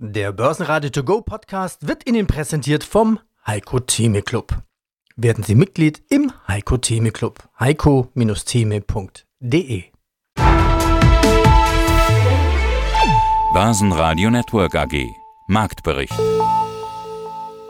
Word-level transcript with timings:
Der 0.00 0.30
Börsenradio 0.30 0.90
To 0.90 1.02
Go 1.02 1.22
Podcast 1.22 1.88
wird 1.88 2.08
Ihnen 2.08 2.28
präsentiert 2.28 2.84
vom 2.84 3.18
Heiko 3.44 3.80
Theme 3.80 4.22
Club. 4.22 4.62
Werden 5.16 5.42
Sie 5.42 5.56
Mitglied 5.56 6.04
im 6.08 6.30
Heiko 6.46 6.76
Theme 6.76 7.10
Club. 7.10 7.42
heiko-theme.de 7.58 9.82
Börsenradio 13.52 14.30
Network 14.30 14.76
AG 14.76 15.04
Marktbericht 15.48 16.14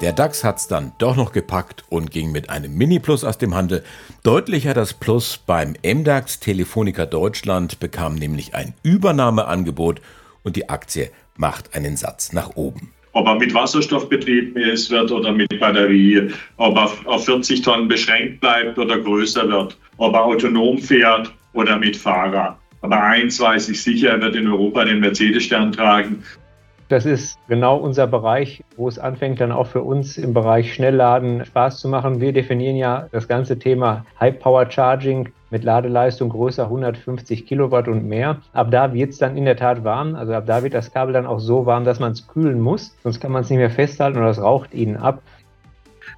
der 0.03 0.13
DAX 0.13 0.45
hat's 0.45 0.69
dann 0.69 0.93
doch 0.99 1.17
noch 1.17 1.33
gepackt 1.33 1.85
und 1.89 2.11
ging 2.13 2.31
mit 2.31 2.51
einem 2.51 2.73
Mini-Plus 2.75 3.25
aus 3.25 3.39
dem 3.39 3.57
Handel. 3.57 3.83
Deutlicher 4.23 4.73
das 4.73 4.95
Plus 4.95 5.39
beim 5.39 5.75
MDAX. 5.83 6.39
Telefonica 6.39 7.05
Deutschland 7.05 7.81
bekam 7.81 8.15
nämlich 8.15 8.55
ein 8.55 8.75
Übernahmeangebot 8.85 10.01
und 10.45 10.55
die 10.55 10.69
Aktie 10.69 11.11
macht 11.39 11.75
einen 11.75 11.97
Satz 11.97 12.33
nach 12.33 12.51
oben. 12.57 12.93
Ob 13.13 13.27
er 13.27 13.37
mit 13.37 13.55
Wasserstoff 13.55 14.09
betrieben 14.09 14.61
ist, 14.61 14.91
wird 14.91 15.11
oder 15.11 15.33
mit 15.33 15.49
Batterie, 15.59 16.31
ob 16.59 16.77
er 16.77 16.91
auf 17.07 17.25
40 17.25 17.63
Tonnen 17.63 17.89
beschränkt 17.89 18.41
bleibt 18.41 18.79
oder 18.79 18.99
größer 18.99 19.49
wird, 19.49 19.79
ob 19.97 20.15
er 20.15 20.25
autonom 20.25 20.79
fährt 20.79 21.33
oder 21.55 21.79
mit 21.79 21.97
Fahrer. 21.97 22.59
Aber 22.83 23.03
eins 23.03 23.41
weiß 23.41 23.71
ich 23.71 23.83
sicher, 23.83 24.11
er 24.11 24.21
wird 24.21 24.37
in 24.37 24.47
Europa 24.47 24.85
den 24.85 25.01
Mercedes-Stern 25.01 25.73
tragen 25.73 26.23
das 26.89 27.05
ist 27.05 27.39
genau 27.49 27.77
unser 27.77 28.07
Bereich, 28.07 28.65
wo 28.77 28.89
es 28.89 28.99
anfängt, 28.99 29.41
dann 29.41 29.53
auch 29.53 29.67
für 29.67 29.83
uns 29.83 30.17
im 30.17 30.33
Bereich 30.33 30.73
Schnellladen 30.73 31.45
Spaß 31.45 31.81
zu 31.81 31.89
machen. 31.89 32.21
Wir 32.21 32.33
definieren 32.33 32.77
ja 32.77 33.09
das 33.13 33.29
ganze 33.29 33.59
Thema 33.59 34.07
High 34.19 34.39
Power 34.39 34.71
Charging 34.71 35.29
mit 35.51 35.65
Ladeleistung 35.65 36.31
größer 36.31 36.65
150 36.65 37.47
Kilowatt 37.47 37.89
und 37.89 38.07
mehr. 38.07 38.39
Ab 38.53 38.71
da 38.71 38.93
wird 38.93 39.11
es 39.11 39.19
dann 39.19 39.37
in 39.37 39.45
der 39.45 39.57
Tat 39.57 39.85
warm. 39.85 40.15
Also 40.15 40.33
ab 40.33 40.45
da 40.47 40.63
wird 40.63 40.75
das 40.75 40.93
Kabel 40.93 41.13
dann 41.13 41.27
auch 41.27 41.41
so 41.41 41.67
warm, 41.67 41.85
dass 41.85 42.01
man 42.01 42.13
es 42.13 42.27
kühlen 42.27 42.61
muss. 42.61 42.97
Sonst 43.03 43.21
kann 43.21 43.33
man 43.33 43.43
es 43.43 43.51
nicht 43.51 43.59
mehr 43.59 43.71
festhalten 43.71 44.19
oder 44.19 44.31
es 44.31 44.41
raucht 44.41 44.73
ihnen 44.75 44.97
ab. 44.97 45.23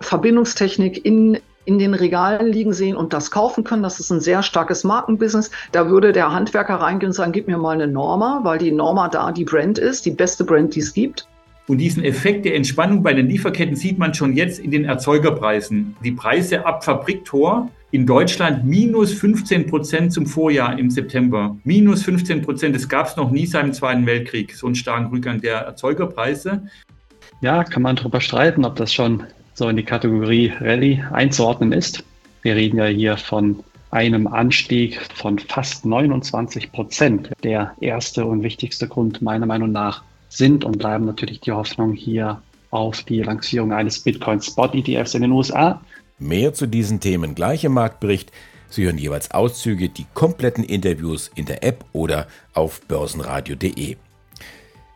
Verbindungstechnik 0.01 1.05
in 1.05 1.39
in 1.71 1.79
den 1.79 1.95
Regalen 1.95 2.53
liegen 2.53 2.73
sehen 2.73 2.97
und 2.97 3.13
das 3.13 3.31
kaufen 3.31 3.63
können. 3.63 3.85
Das 3.85 4.01
ist 4.01 4.11
ein 4.11 4.21
sehr 4.21 4.43
starkes 4.43 4.83
Markenbusiness. 4.83 5.53
Da 5.71 5.89
würde 5.89 6.11
der 6.11 6.33
Handwerker 6.33 6.75
reingehen 6.75 7.11
und 7.11 7.15
sagen, 7.15 7.31
gib 7.31 7.47
mir 7.47 7.59
mal 7.59 7.75
eine 7.75 7.87
Norma, 7.87 8.41
weil 8.43 8.59
die 8.59 8.73
Norma 8.73 9.09
da 9.09 9.31
die 9.31 9.45
Brand 9.45 9.79
ist, 9.79 10.05
die 10.05 10.11
beste 10.11 10.45
Brand, 10.45 10.75
die 10.75 10.81
es 10.81 10.93
gibt. 10.93 11.29
Und 11.69 11.79
diesen 11.79 12.03
Effekt 12.03 12.45
der 12.45 12.57
Entspannung 12.57 13.05
bei 13.05 13.13
den 13.13 13.29
Lieferketten 13.29 13.77
sieht 13.77 13.99
man 13.99 14.13
schon 14.15 14.33
jetzt 14.35 14.59
in 14.59 14.73
den 14.73 14.85
Erzeugerpreisen. 14.85 15.95
Die 16.03 16.11
Preise 16.11 16.67
ab 16.67 16.85
Fabriktor 16.85 17.71
in 17.93 18.05
Deutschland 18.05 18.65
minus 18.65 19.13
15 19.13 19.69
Prozent 19.69 20.13
zum 20.13 20.27
Vorjahr 20.27 20.77
im 20.77 20.91
September. 20.91 21.57
Minus 21.63 22.03
15 22.03 22.43
Prozent. 22.43 22.75
Das 22.75 22.89
gab 22.89 23.07
es 23.07 23.17
noch 23.17 23.31
nie 23.31 23.47
seit 23.47 23.63
dem 23.63 23.73
Zweiten 23.73 24.07
Weltkrieg, 24.07 24.57
so 24.57 24.67
einen 24.67 24.75
starken 24.75 25.07
Rückgang 25.07 25.41
der 25.41 25.59
Erzeugerpreise. 25.59 26.65
Ja, 27.41 27.63
kann 27.63 27.85
man 27.85 27.95
darüber 27.95 28.21
streiten, 28.21 28.65
ob 28.65 28.75
das 28.75 28.93
schon 28.93 29.23
so 29.61 29.69
in 29.69 29.77
die 29.77 29.85
Kategorie 29.85 30.55
Rallye 30.59 31.05
einzuordnen 31.13 31.73
ist. 31.73 32.03
Wir 32.41 32.57
reden 32.57 32.79
ja 32.79 32.87
hier 32.87 33.19
von 33.19 33.63
einem 33.91 34.27
Anstieg 34.27 34.99
von 35.15 35.39
fast 35.39 35.85
29 35.85 36.73
Prozent. 36.73 37.31
Der 37.45 37.75
erste 37.79 38.25
und 38.25 38.43
wichtigste 38.43 38.89
Grund 38.89 39.21
meiner 39.21 39.45
Meinung 39.45 39.71
nach 39.71 40.03
sind 40.31 40.65
und 40.65 40.79
bleiben 40.79 41.05
natürlich 41.05 41.41
die 41.41 41.53
Hoffnung 41.53 41.93
hier 41.93 42.41
auf 42.71 43.03
die 43.03 43.21
Lancierung 43.21 43.75
eines 43.75 43.99
Bitcoin 43.99 44.41
Spot 44.41 44.71
ETFs 44.73 45.13
in 45.13 45.21
den 45.21 45.33
USA. 45.33 45.83
Mehr 46.19 46.55
zu 46.55 46.67
diesen 46.67 47.01
Themen 47.01 47.35
gleich 47.35 47.63
im 47.63 47.73
Marktbericht. 47.73 48.33
Sie 48.71 48.85
hören 48.85 48.97
jeweils 48.97 49.31
Auszüge, 49.31 49.91
die 49.91 50.07
kompletten 50.15 50.65
Interviews 50.65 51.31
in 51.35 51.45
der 51.45 51.63
App 51.65 51.85
oder 51.93 52.29
auf 52.55 52.81
börsenradio.de. 52.89 53.97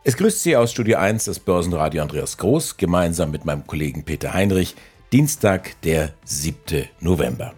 Es 0.07 0.17
grüßt 0.17 0.43
Sie 0.43 0.55
aus 0.55 0.71
Studio 0.71 0.99
1 0.99 1.25
das 1.25 1.39
Börsenradio 1.39 2.03
Andreas 2.03 2.37
Groß 2.37 2.77
gemeinsam 2.77 3.31
mit 3.31 3.43
meinem 3.43 3.65
Kollegen 3.65 4.03
Peter 4.03 4.35
Heinrich. 4.35 4.75
Dienstag, 5.11 5.81
der 5.81 6.13
7. 6.25 6.89
November. 6.99 7.55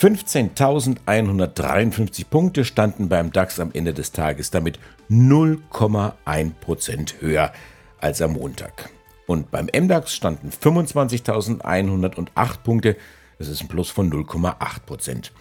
15.153 0.00 2.26
Punkte 2.26 2.64
standen 2.64 3.08
beim 3.08 3.32
DAX 3.32 3.58
am 3.58 3.72
Ende 3.72 3.92
des 3.92 4.12
Tages, 4.12 4.52
damit 4.52 4.78
0,1% 5.10 7.20
höher 7.20 7.52
als 7.98 8.22
am 8.22 8.34
Montag. 8.34 8.90
Und 9.26 9.50
beim 9.50 9.66
MDAX 9.66 10.14
standen 10.14 10.50
25.108 10.50 12.58
Punkte, 12.62 12.96
das 13.40 13.48
ist 13.48 13.62
ein 13.62 13.68
Plus 13.68 13.90
von 13.90 14.12
0,8%. 14.12 15.32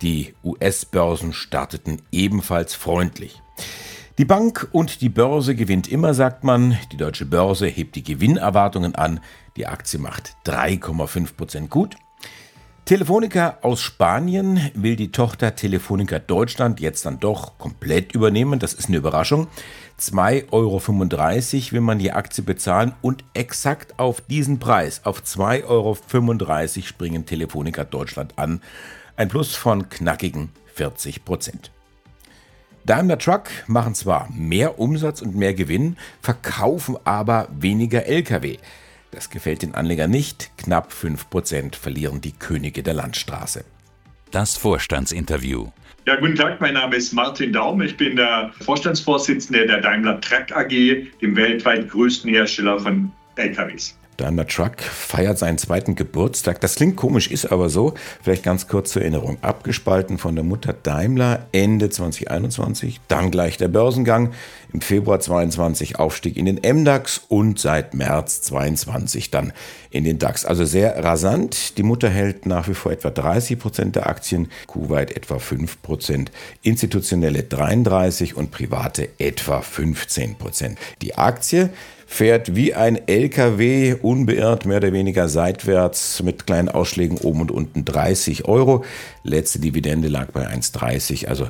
Die 0.00 0.32
US-Börsen 0.42 1.34
starteten 1.34 2.00
ebenfalls 2.10 2.74
freundlich. 2.74 3.42
Die 4.18 4.26
Bank 4.26 4.68
und 4.72 5.00
die 5.00 5.08
Börse 5.08 5.54
gewinnt 5.54 5.88
immer, 5.88 6.12
sagt 6.12 6.44
man. 6.44 6.78
Die 6.92 6.98
deutsche 6.98 7.24
Börse 7.24 7.66
hebt 7.66 7.96
die 7.96 8.02
Gewinnerwartungen 8.02 8.94
an. 8.94 9.20
Die 9.56 9.66
Aktie 9.66 9.98
macht 9.98 10.36
3,5% 10.44 11.68
gut. 11.68 11.96
Telefonica 12.84 13.58
aus 13.62 13.80
Spanien 13.80 14.70
will 14.74 14.96
die 14.96 15.12
Tochter 15.12 15.54
Telefonica 15.54 16.18
Deutschland 16.18 16.78
jetzt 16.78 17.06
dann 17.06 17.20
doch 17.20 17.56
komplett 17.56 18.14
übernehmen. 18.14 18.58
Das 18.58 18.74
ist 18.74 18.88
eine 18.88 18.98
Überraschung. 18.98 19.46
2,35 19.98 20.50
Euro 20.52 21.72
will 21.72 21.80
man 21.80 21.98
die 21.98 22.12
Aktie 22.12 22.44
bezahlen 22.44 22.92
und 23.00 23.24
exakt 23.32 23.98
auf 23.98 24.20
diesen 24.20 24.58
Preis, 24.58 25.06
auf 25.06 25.22
2,35 25.22 25.64
Euro 25.68 25.96
springen 26.82 27.24
Telefonica 27.24 27.84
Deutschland 27.84 28.38
an. 28.38 28.60
Ein 29.16 29.28
Plus 29.30 29.54
von 29.54 29.88
knackigen 29.88 30.50
40 30.74 31.24
Prozent. 31.24 31.70
Daimler 32.84 33.18
Truck 33.18 33.44
machen 33.68 33.94
zwar 33.94 34.28
mehr 34.32 34.80
Umsatz 34.80 35.22
und 35.22 35.36
mehr 35.36 35.54
Gewinn, 35.54 35.96
verkaufen 36.20 36.96
aber 37.04 37.48
weniger 37.52 38.06
Lkw. 38.06 38.58
Das 39.12 39.30
gefällt 39.30 39.62
den 39.62 39.74
Anlegern 39.74 40.10
nicht. 40.10 40.50
Knapp 40.56 40.90
5% 40.90 41.76
verlieren 41.76 42.20
die 42.20 42.32
Könige 42.32 42.82
der 42.82 42.94
Landstraße. 42.94 43.64
Das 44.32 44.56
Vorstandsinterview. 44.56 45.68
Ja, 46.06 46.16
guten 46.16 46.34
Tag, 46.34 46.60
mein 46.60 46.74
Name 46.74 46.96
ist 46.96 47.12
Martin 47.12 47.52
Daum. 47.52 47.80
Ich 47.82 47.96
bin 47.96 48.16
der 48.16 48.50
Vorstandsvorsitzende 48.64 49.66
der 49.66 49.80
Daimler 49.80 50.20
Truck 50.20 50.50
AG, 50.50 50.70
dem 51.20 51.36
weltweit 51.36 51.88
größten 51.88 52.30
Hersteller 52.30 52.80
von 52.80 53.12
LKWs. 53.36 53.96
Daimler 54.16 54.46
Truck 54.46 54.80
feiert 54.80 55.38
seinen 55.38 55.58
zweiten 55.58 55.94
Geburtstag. 55.94 56.60
Das 56.60 56.74
klingt 56.74 56.96
komisch, 56.96 57.30
ist 57.30 57.50
aber 57.50 57.68
so. 57.68 57.94
Vielleicht 58.22 58.42
ganz 58.42 58.68
kurz 58.68 58.92
zur 58.92 59.02
Erinnerung. 59.02 59.38
Abgespalten 59.42 60.18
von 60.18 60.34
der 60.34 60.44
Mutter 60.44 60.72
Daimler 60.72 61.46
Ende 61.52 61.90
2021, 61.90 63.00
dann 63.08 63.30
gleich 63.30 63.56
der 63.56 63.68
Börsengang. 63.68 64.32
Im 64.72 64.80
Februar 64.80 65.20
22 65.20 65.98
Aufstieg 65.98 66.36
in 66.36 66.46
den 66.46 66.60
MDAX 66.62 67.22
und 67.28 67.58
seit 67.58 67.94
März 67.94 68.42
22 68.42 69.30
dann 69.30 69.52
in 69.90 70.04
den 70.04 70.18
DAX. 70.18 70.44
Also 70.44 70.64
sehr 70.64 71.02
rasant. 71.04 71.76
Die 71.76 71.82
Mutter 71.82 72.08
hält 72.08 72.46
nach 72.46 72.68
wie 72.68 72.74
vor 72.74 72.92
etwa 72.92 73.10
30 73.10 73.58
Prozent 73.58 73.96
der 73.96 74.06
Aktien, 74.06 74.48
Kuwait 74.66 75.14
etwa 75.14 75.38
5 75.38 75.82
Prozent, 75.82 76.32
institutionelle 76.62 77.42
33 77.42 78.36
und 78.36 78.50
private 78.50 79.08
etwa 79.18 79.60
15 79.60 80.36
Prozent. 80.36 80.78
Die 81.02 81.16
Aktie 81.16 81.70
fährt 82.12 82.54
wie 82.54 82.74
ein 82.74 83.08
LKW 83.08 83.94
unbeirrt 84.02 84.66
mehr 84.66 84.76
oder 84.76 84.92
weniger 84.92 85.28
seitwärts 85.28 86.22
mit 86.22 86.46
kleinen 86.46 86.68
Ausschlägen 86.68 87.16
oben 87.16 87.40
und 87.40 87.50
unten 87.50 87.86
30 87.86 88.44
Euro. 88.44 88.84
Letzte 89.24 89.60
Dividende 89.60 90.08
lag 90.08 90.30
bei 90.30 90.46
1,30, 90.46 91.28
also 91.28 91.48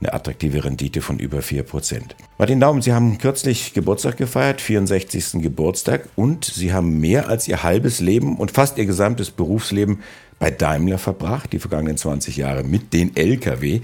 eine 0.00 0.14
attraktive 0.14 0.64
Rendite 0.64 1.00
von 1.00 1.18
über 1.18 1.38
4%. 1.40 2.00
Martin 2.38 2.60
Daumen, 2.60 2.80
Sie 2.80 2.92
haben 2.92 3.18
kürzlich 3.18 3.74
Geburtstag 3.74 4.16
gefeiert, 4.16 4.60
64. 4.60 5.42
Geburtstag, 5.42 6.08
und 6.14 6.44
Sie 6.44 6.72
haben 6.72 7.00
mehr 7.00 7.28
als 7.28 7.48
Ihr 7.48 7.64
halbes 7.64 7.98
Leben 7.98 8.36
und 8.36 8.52
fast 8.52 8.78
Ihr 8.78 8.86
gesamtes 8.86 9.32
Berufsleben 9.32 10.04
bei 10.38 10.52
Daimler 10.52 10.98
verbracht, 10.98 11.52
die 11.52 11.58
vergangenen 11.58 11.96
20 11.96 12.36
Jahre 12.36 12.62
mit 12.62 12.92
den 12.92 13.16
Lkw. 13.16 13.80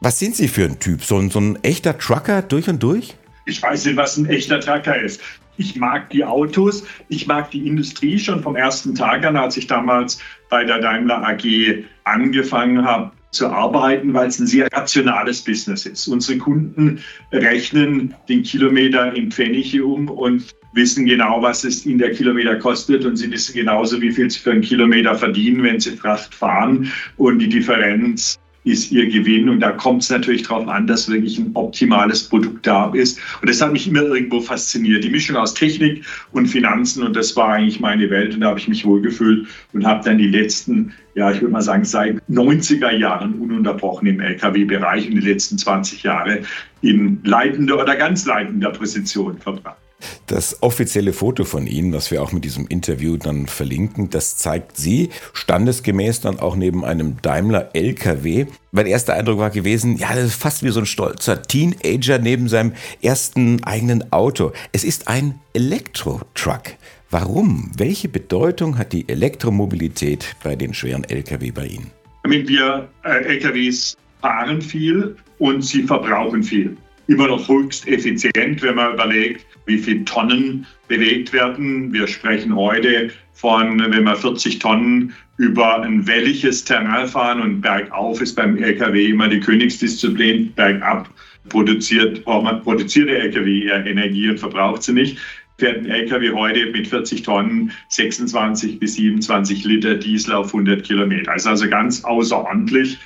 Was 0.00 0.18
sind 0.18 0.36
Sie 0.36 0.48
für 0.48 0.64
ein 0.64 0.78
Typ? 0.78 1.04
So 1.04 1.18
ein, 1.18 1.30
so 1.30 1.38
ein 1.38 1.62
echter 1.62 1.98
Trucker 1.98 2.40
durch 2.40 2.70
und 2.70 2.82
durch? 2.82 3.14
Ich 3.44 3.62
weiß 3.62 3.84
nicht, 3.84 3.96
was 3.96 4.16
ein 4.16 4.26
echter 4.26 4.58
Trucker 4.58 4.98
ist. 4.98 5.20
Ich 5.58 5.76
mag 5.76 6.10
die 6.10 6.24
Autos, 6.24 6.84
ich 7.08 7.26
mag 7.26 7.50
die 7.50 7.66
Industrie 7.66 8.18
schon 8.18 8.42
vom 8.42 8.56
ersten 8.56 8.94
Tag 8.94 9.24
an, 9.24 9.36
als 9.36 9.56
ich 9.56 9.66
damals 9.66 10.18
bei 10.50 10.64
der 10.64 10.78
Daimler 10.78 11.22
AG 11.26 11.84
angefangen 12.04 12.84
habe 12.84 13.12
zu 13.30 13.48
arbeiten, 13.48 14.14
weil 14.14 14.28
es 14.28 14.38
ein 14.38 14.46
sehr 14.46 14.68
rationales 14.72 15.42
Business 15.42 15.84
ist. 15.86 16.06
Unsere 16.08 16.38
Kunden 16.38 17.00
rechnen 17.32 18.14
den 18.28 18.42
Kilometer 18.42 19.14
in 19.14 19.30
Pfennige 19.30 19.84
um 19.84 20.08
und 20.08 20.54
wissen 20.72 21.06
genau, 21.06 21.42
was 21.42 21.64
es 21.64 21.86
in 21.86 21.98
der 21.98 22.12
Kilometer 22.12 22.56
kostet 22.56 23.04
und 23.04 23.16
sie 23.16 23.30
wissen 23.30 23.54
genauso, 23.54 24.00
wie 24.00 24.12
viel 24.12 24.30
sie 24.30 24.38
für 24.38 24.52
einen 24.52 24.62
Kilometer 24.62 25.14
verdienen, 25.14 25.62
wenn 25.62 25.80
sie 25.80 25.96
Fracht 25.96 26.34
fahren 26.34 26.90
und 27.16 27.38
die 27.38 27.48
Differenz 27.48 28.38
ist 28.66 28.90
ihr 28.90 29.08
Gewinn. 29.08 29.48
Und 29.48 29.60
da 29.60 29.72
kommt 29.72 30.02
es 30.02 30.10
natürlich 30.10 30.42
darauf 30.42 30.68
an, 30.68 30.86
dass 30.86 31.08
wirklich 31.08 31.38
ein 31.38 31.52
optimales 31.54 32.28
Produkt 32.28 32.66
da 32.66 32.92
ist. 32.92 33.18
Und 33.40 33.48
das 33.48 33.62
hat 33.62 33.72
mich 33.72 33.86
immer 33.88 34.02
irgendwo 34.02 34.40
fasziniert. 34.40 35.04
Die 35.04 35.08
Mischung 35.08 35.36
aus 35.36 35.54
Technik 35.54 36.04
und 36.32 36.46
Finanzen. 36.46 37.04
Und 37.04 37.16
das 37.16 37.34
war 37.36 37.50
eigentlich 37.50 37.80
meine 37.80 38.10
Welt. 38.10 38.34
Und 38.34 38.40
da 38.40 38.48
habe 38.48 38.58
ich 38.58 38.68
mich 38.68 38.84
wohlgefühlt 38.84 39.46
und 39.72 39.86
habe 39.86 40.04
dann 40.04 40.18
die 40.18 40.28
letzten, 40.28 40.92
ja, 41.14 41.30
ich 41.30 41.40
würde 41.40 41.52
mal 41.52 41.62
sagen, 41.62 41.84
seit 41.84 42.20
90er 42.28 42.90
Jahren 42.90 43.34
ununterbrochen 43.34 44.08
im 44.08 44.20
Lkw-Bereich 44.20 45.08
und 45.08 45.14
die 45.14 45.20
letzten 45.20 45.58
20 45.58 46.02
Jahre 46.02 46.40
in 46.82 47.20
leitender 47.22 47.80
oder 47.80 47.94
ganz 47.94 48.26
leitender 48.26 48.70
Position 48.70 49.38
verbracht. 49.38 49.85
Das 50.26 50.62
offizielle 50.62 51.12
Foto 51.12 51.44
von 51.44 51.66
Ihnen, 51.66 51.92
das 51.92 52.10
wir 52.10 52.22
auch 52.22 52.32
mit 52.32 52.44
diesem 52.44 52.66
Interview 52.66 53.16
dann 53.16 53.46
verlinken, 53.46 54.10
das 54.10 54.36
zeigt 54.36 54.76
Sie 54.76 55.10
standesgemäß 55.32 56.20
dann 56.20 56.38
auch 56.38 56.56
neben 56.56 56.84
einem 56.84 57.16
Daimler 57.22 57.70
LKW. 57.74 58.46
Mein 58.72 58.86
erster 58.86 59.14
Eindruck 59.14 59.38
war 59.38 59.50
gewesen, 59.50 59.96
ja, 59.96 60.14
das 60.14 60.24
ist 60.24 60.42
fast 60.42 60.62
wie 60.62 60.70
so 60.70 60.80
ein 60.80 60.86
stolzer 60.86 61.42
Teenager 61.42 62.18
neben 62.18 62.48
seinem 62.48 62.72
ersten 63.00 63.62
eigenen 63.64 64.12
Auto. 64.12 64.52
Es 64.72 64.84
ist 64.84 65.08
ein 65.08 65.40
Elektro-Truck. 65.54 66.74
Warum? 67.10 67.70
Welche 67.76 68.08
Bedeutung 68.08 68.78
hat 68.78 68.92
die 68.92 69.08
Elektromobilität 69.08 70.36
bei 70.42 70.56
den 70.56 70.74
schweren 70.74 71.04
Lkw 71.04 71.52
bei 71.52 71.66
Ihnen? 71.66 71.90
Wir 72.24 72.88
äh, 73.04 73.36
LKWs 73.36 73.96
fahren 74.20 74.60
viel 74.60 75.16
und 75.38 75.64
sie 75.64 75.84
verbrauchen 75.84 76.42
viel. 76.42 76.76
Immer 77.08 77.28
noch 77.28 77.48
höchst 77.48 77.86
effizient, 77.86 78.62
wenn 78.62 78.74
man 78.74 78.94
überlegt, 78.94 79.46
wie 79.66 79.78
viele 79.78 80.04
Tonnen 80.04 80.66
bewegt 80.88 81.32
werden. 81.32 81.92
Wir 81.92 82.06
sprechen 82.06 82.54
heute 82.54 83.10
von, 83.32 83.78
wenn 83.78 84.04
wir 84.04 84.16
40 84.16 84.58
Tonnen 84.58 85.12
über 85.36 85.82
ein 85.82 86.06
welliges 86.06 86.64
Terrain 86.64 87.06
fahren 87.06 87.40
und 87.40 87.60
bergauf 87.60 88.20
ist 88.20 88.34
beim 88.34 88.56
LKW 88.56 89.06
immer 89.06 89.28
die 89.28 89.40
Königsdisziplin, 89.40 90.52
bergab 90.54 91.10
produziert, 91.48 92.24
produziert 92.24 93.08
der 93.08 93.20
LKW 93.24 93.66
eher 93.66 93.86
Energie 93.86 94.30
und 94.30 94.40
verbraucht 94.40 94.82
sie 94.82 94.92
nicht 94.92 95.18
fährt 95.58 95.78
ein 95.78 95.86
LKW 95.86 96.32
heute 96.32 96.70
mit 96.70 96.86
40 96.86 97.22
Tonnen 97.22 97.72
26 97.88 98.78
bis 98.78 98.94
27 98.94 99.64
Liter 99.64 99.94
Diesel 99.94 100.34
auf 100.34 100.48
100 100.48 100.84
Kilometer. 100.84 101.34
Ist 101.34 101.46
also 101.46 101.68
ganz 101.68 102.04
außerordentlich. 102.04 102.98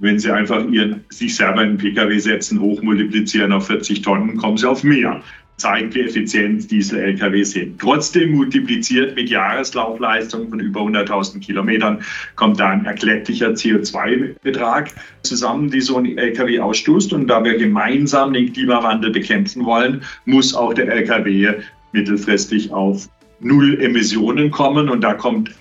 Wenn 0.00 0.18
Sie 0.18 0.30
einfach 0.30 0.64
ihren, 0.70 1.04
sich 1.10 1.34
selber 1.34 1.62
in 1.62 1.70
einen 1.70 1.78
Pkw 1.78 2.18
setzen, 2.18 2.60
hochmultiplizieren 2.60 3.52
auf 3.52 3.66
40 3.66 4.02
Tonnen, 4.02 4.36
kommen 4.36 4.56
Sie 4.56 4.68
auf 4.68 4.84
mehr. 4.84 5.22
Zeigt, 5.56 5.96
wie 5.96 6.02
effizient 6.02 6.70
Diesel-Lkw 6.70 7.42
sind. 7.42 7.80
Trotzdem 7.80 8.30
multipliziert 8.30 9.16
mit 9.16 9.28
Jahreslaufleistung 9.28 10.50
von 10.50 10.60
über 10.60 10.82
100.000 10.82 11.40
Kilometern 11.40 12.00
kommt 12.36 12.60
da 12.60 12.68
ein 12.68 12.84
erklecklicher 12.84 13.48
CO2-Betrag 13.48 14.92
zusammen, 15.22 15.68
die 15.68 15.80
so 15.80 15.96
ein 15.96 16.16
Lkw 16.16 16.60
ausstoßt. 16.60 17.12
Und 17.12 17.26
da 17.26 17.42
wir 17.42 17.58
gemeinsam 17.58 18.32
den 18.32 18.52
Klimawandel 18.52 19.10
bekämpfen 19.10 19.64
wollen, 19.64 20.02
muss 20.26 20.54
auch 20.54 20.74
der 20.74 20.92
Lkw 20.92 21.54
mittelfristig 21.90 22.70
auf 22.70 23.08
Null 23.40 23.80
Emissionen 23.80 24.50
kommen. 24.50 24.88
Und 24.88 25.02
da 25.02 25.16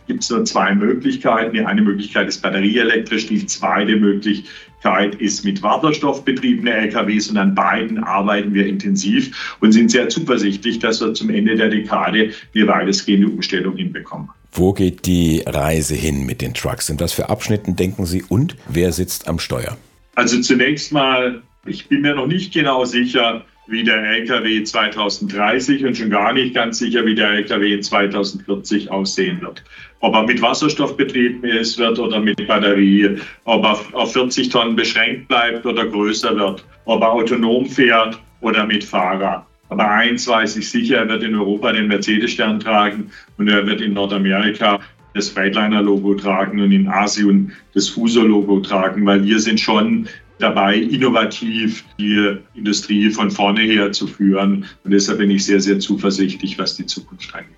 gibt 0.07 0.23
es 0.23 0.29
nur 0.29 0.45
zwei 0.45 0.73
Möglichkeiten. 0.73 1.53
Die 1.53 1.61
eine 1.61 1.81
Möglichkeit 1.81 2.27
ist 2.27 2.41
batterieelektrisch, 2.41 3.27
die 3.27 3.45
zweite 3.45 3.95
Möglichkeit 3.95 5.15
ist 5.15 5.45
mit 5.45 5.61
Wasserstoff 5.61 6.23
betriebene 6.25 6.71
LKWs. 6.71 7.29
Und 7.29 7.37
an 7.37 7.55
beiden 7.55 8.03
arbeiten 8.03 8.53
wir 8.53 8.65
intensiv 8.65 9.57
und 9.59 9.71
sind 9.71 9.91
sehr 9.91 10.09
zuversichtlich, 10.09 10.79
dass 10.79 11.01
wir 11.01 11.13
zum 11.13 11.29
Ende 11.29 11.55
der 11.55 11.69
Dekade 11.69 12.31
eine 12.55 12.67
weitestgehende 12.67 13.27
Umstellung 13.27 13.75
hinbekommen. 13.75 14.29
Wo 14.51 14.73
geht 14.73 15.05
die 15.05 15.43
Reise 15.45 15.93
hin 15.93 16.25
mit 16.25 16.41
den 16.41 16.53
Trucks? 16.53 16.89
In 16.89 16.99
was 16.99 17.13
für 17.13 17.29
Abschnitten 17.29 17.75
denken 17.75 18.05
Sie 18.05 18.23
und 18.27 18.55
wer 18.67 18.91
sitzt 18.91 19.27
am 19.27 19.37
Steuer? 19.37 19.77
Also 20.15 20.41
zunächst 20.41 20.91
mal, 20.91 21.43
ich 21.67 21.87
bin 21.89 22.01
mir 22.01 22.15
noch 22.15 22.25
nicht 22.25 22.53
genau 22.53 22.83
sicher, 22.85 23.45
wie 23.67 23.83
der 23.83 24.03
LKW 24.03 24.63
2030 24.63 25.85
und 25.85 25.97
schon 25.97 26.09
gar 26.09 26.33
nicht 26.33 26.55
ganz 26.55 26.79
sicher, 26.79 27.05
wie 27.05 27.15
der 27.15 27.31
LKW 27.31 27.79
2040 27.79 28.89
aussehen 28.89 29.41
wird. 29.41 29.63
Ob 29.99 30.15
er 30.15 30.23
mit 30.23 30.41
Wasserstoff 30.41 30.95
betrieben 30.95 31.43
ist 31.43 31.77
wird 31.77 31.99
oder 31.99 32.19
mit 32.19 32.47
Batterie, 32.47 33.17
ob 33.45 33.63
er 33.63 33.79
auf 33.93 34.13
40 34.13 34.49
Tonnen 34.49 34.75
beschränkt 34.75 35.27
bleibt 35.27 35.65
oder 35.65 35.85
größer 35.85 36.35
wird, 36.35 36.65
ob 36.85 37.01
er 37.01 37.11
autonom 37.11 37.65
fährt 37.65 38.19
oder 38.41 38.65
mit 38.65 38.83
Fahrer. 38.83 39.45
Aber 39.69 39.89
eins 39.89 40.27
weiß 40.27 40.55
ich 40.57 40.69
sicher, 40.69 40.97
er 40.97 41.09
wird 41.09 41.23
in 41.23 41.35
Europa 41.35 41.73
den 41.73 41.87
Mercedes-Stern 41.87 42.59
tragen 42.59 43.11
und 43.37 43.49
er 43.49 43.65
wird 43.65 43.81
in 43.81 43.93
Nordamerika 43.93 44.79
das 45.13 45.29
Freightliner-Logo 45.29 46.13
tragen 46.13 46.61
und 46.61 46.71
in 46.71 46.87
Asien 46.87 47.51
das 47.73 47.89
Fuso-Logo 47.89 48.59
tragen, 48.61 49.05
weil 49.05 49.23
wir 49.25 49.39
sind 49.39 49.59
schon 49.59 50.07
dabei, 50.39 50.75
innovativ 50.77 51.83
die 51.99 52.37
Industrie 52.53 53.09
von 53.09 53.31
vorne 53.31 53.61
her 53.61 53.91
zu 53.91 54.07
führen. 54.07 54.65
Und 54.83 54.91
deshalb 54.91 55.19
bin 55.19 55.31
ich 55.31 55.45
sehr, 55.45 55.61
sehr 55.61 55.79
zuversichtlich, 55.79 56.57
was 56.59 56.75
die 56.75 56.85
Zukunft 56.85 57.33
angeht. 57.33 57.57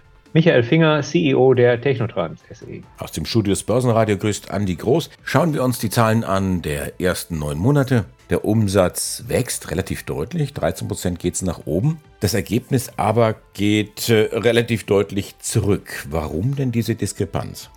Michael 0.33 0.63
Finger, 0.63 1.01
CEO 1.01 1.53
der 1.53 1.81
Technotrans 1.81 2.39
SE. 2.53 2.81
Aus 2.99 3.11
dem 3.11 3.25
Studio 3.25 3.51
des 3.51 3.63
Börsenradio 3.63 4.17
grüßt 4.17 4.49
Andi 4.49 4.75
Groß. 4.75 5.09
Schauen 5.25 5.53
wir 5.53 5.61
uns 5.61 5.79
die 5.79 5.89
Zahlen 5.89 6.23
an 6.23 6.61
der 6.61 7.01
ersten 7.01 7.37
neun 7.37 7.57
Monate. 7.57 8.05
Der 8.29 8.45
Umsatz 8.45 9.25
wächst 9.27 9.71
relativ 9.71 10.03
deutlich, 10.03 10.53
13 10.53 10.87
Prozent 10.87 11.19
geht 11.19 11.33
es 11.33 11.41
nach 11.41 11.65
oben. 11.65 11.97
Das 12.21 12.33
Ergebnis 12.33 12.91
aber 12.95 13.35
geht 13.53 14.07
äh, 14.07 14.29
relativ 14.31 14.85
deutlich 14.85 15.37
zurück. 15.39 16.07
Warum 16.09 16.55
denn 16.55 16.71
diese 16.71 16.95
Diskrepanz? 16.95 17.69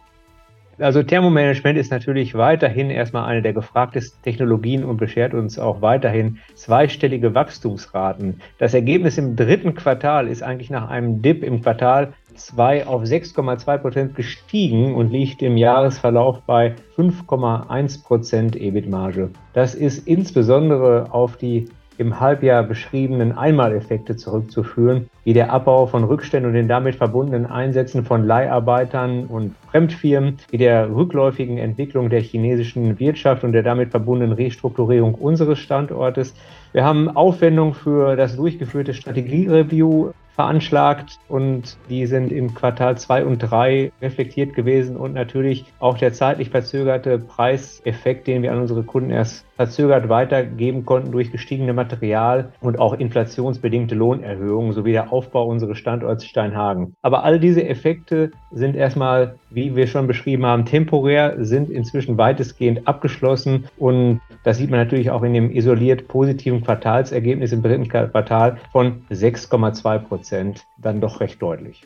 Also 0.79 1.03
Thermomanagement 1.05 1.79
ist 1.79 1.93
natürlich 1.93 2.35
weiterhin 2.35 2.91
erstmal 2.91 3.27
eine 3.27 3.43
der 3.43 3.53
gefragtesten 3.53 4.21
Technologien 4.23 4.85
und 4.85 4.97
beschert 4.97 5.33
uns 5.33 5.59
auch 5.59 5.83
weiterhin 5.83 6.39
zweistellige 6.55 7.35
Wachstumsraten. 7.35 8.41
Das 8.59 8.75
Ergebnis 8.75 9.17
im 9.17 9.37
dritten 9.37 9.75
Quartal 9.75 10.27
ist 10.27 10.43
eigentlich 10.43 10.71
nach 10.71 10.89
einem 10.89 11.23
Dip 11.23 11.45
im 11.45 11.63
Quartal 11.63 12.13
2 12.35 12.87
auf 12.87 13.03
6,2 13.03 13.79
Prozent 13.79 14.15
gestiegen 14.15 14.95
und 14.95 15.11
liegt 15.11 15.43
im 15.43 15.57
Jahresverlauf 15.57 16.41
bei 16.43 16.75
5,1 16.97 18.05
Prozent 18.05 18.57
EBIT-Marge. 18.57 19.31
Das 19.53 19.75
ist 19.75 20.07
insbesondere 20.07 21.13
auf 21.13 21.37
die 21.37 21.69
im 21.97 22.19
Halbjahr 22.19 22.63
beschriebenen 22.65 23.33
Einmaleffekte 23.33 24.17
zurückzuführen, 24.17 25.09
wie 25.23 25.33
der 25.33 25.53
Abbau 25.53 25.87
von 25.87 26.05
Rückständen 26.05 26.51
und 26.51 26.55
den 26.55 26.69
damit 26.69 26.97
verbundenen 26.97 27.47
Einsätzen 27.47 28.05
von 28.05 28.25
Leiharbeitern 28.25 29.27
und 29.27 29.55
Fremdfirmen, 29.71 30.39
wie 30.51 30.59
der 30.59 30.95
rückläufigen 30.95 31.59
Entwicklung 31.59 32.11
der 32.11 32.21
chinesischen 32.21 32.99
Wirtschaft 32.99 33.45
und 33.45 33.53
der 33.53 33.63
damit 33.63 33.91
verbundenen 33.91 34.33
Restrukturierung 34.33 35.15
unseres 35.15 35.59
Standortes. 35.59 36.35
Wir 36.73 36.85
haben 36.85 37.09
Aufwendungen 37.09 37.75
für 37.75 38.17
das 38.17 38.37
durchgeführte 38.37 38.95
Strategiereview 38.95 40.11
veranschlagt 40.35 41.19
und 41.29 41.77
die 41.89 42.07
sind 42.07 42.33
im 42.33 42.55
Quartal 42.55 42.99
2 42.99 43.25
und 43.25 43.39
3 43.39 43.93
reflektiert 44.03 44.55
gewesen 44.55 44.97
und 44.97 45.15
natürlich 45.15 45.65
auch 45.79 45.97
der 45.97 46.13
zeitlich 46.13 46.51
verzögerte 46.51 47.19
Preiseffekt, 47.19 48.27
den 48.27 48.43
wir 48.43 48.53
an 48.53 48.61
unsere 48.61 48.83
Kunden 48.83 49.11
erst 49.11 49.47
verzögert 49.57 50.09
weitergeben 50.09 50.85
konnten 50.85 51.13
durch 51.13 51.31
gestiegene 51.31 51.73
Material- 51.73 52.53
und 52.61 52.79
auch 52.81 52.95
inflationsbedingte 52.95 53.95
Lohnerhöhungen 53.95 54.73
sowie 54.73 54.93
der 54.93 55.13
Aufbau 55.13 55.47
unseres 55.47 55.79
Standorts 55.79 56.25
Steinhagen. 56.25 56.97
Aber 57.03 57.23
all 57.23 57.39
diese 57.39 57.65
Effekte 57.65 58.33
sind 58.51 58.75
erstmal, 58.75 59.37
wie 59.55 59.77
wir 59.77 59.87
schon 59.87 60.07
beschrieben 60.07 60.45
haben, 60.45 60.65
temporär, 60.65 61.37
sind 61.39 61.71
inzwischen 61.71 62.19
weitestgehend 62.19 62.87
abgeschlossen 62.87 63.69
und 63.79 64.21
das 64.43 64.59
sieht 64.59 64.71
man 64.71 64.81
natürlich 64.81 65.11
auch 65.11 65.23
in 65.23 65.33
dem 65.33 65.51
isoliert 65.51 66.09
positiven 66.09 66.63
Quartalsergebnis 66.63 67.53
im 67.53 67.63
dritten 67.63 67.89
Quartal 67.89 68.59
von 68.73 69.05
6,2 69.11 69.99
Prozent 69.99 70.65
dann 70.79 71.01
doch 71.01 71.21
recht 71.21 71.41
deutlich. 71.41 71.83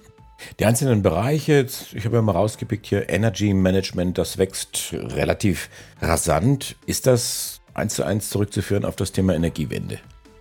Die 0.60 0.64
einzelnen 0.64 1.02
Bereiche, 1.02 1.66
ich 1.92 2.04
habe 2.04 2.16
ja 2.16 2.22
mal 2.22 2.32
rausgepickt 2.32 2.86
hier, 2.86 3.08
Energy 3.08 3.52
Management, 3.54 4.18
das 4.18 4.38
wächst 4.38 4.94
relativ 4.94 5.68
rasant. 6.00 6.76
Ist 6.86 7.06
das 7.06 7.60
eins 7.74 7.94
zu 7.94 8.04
eins 8.04 8.30
zurückzuführen 8.30 8.84
auf 8.84 8.96
das 8.96 9.12
Thema 9.12 9.34
Energiewende? 9.34 9.98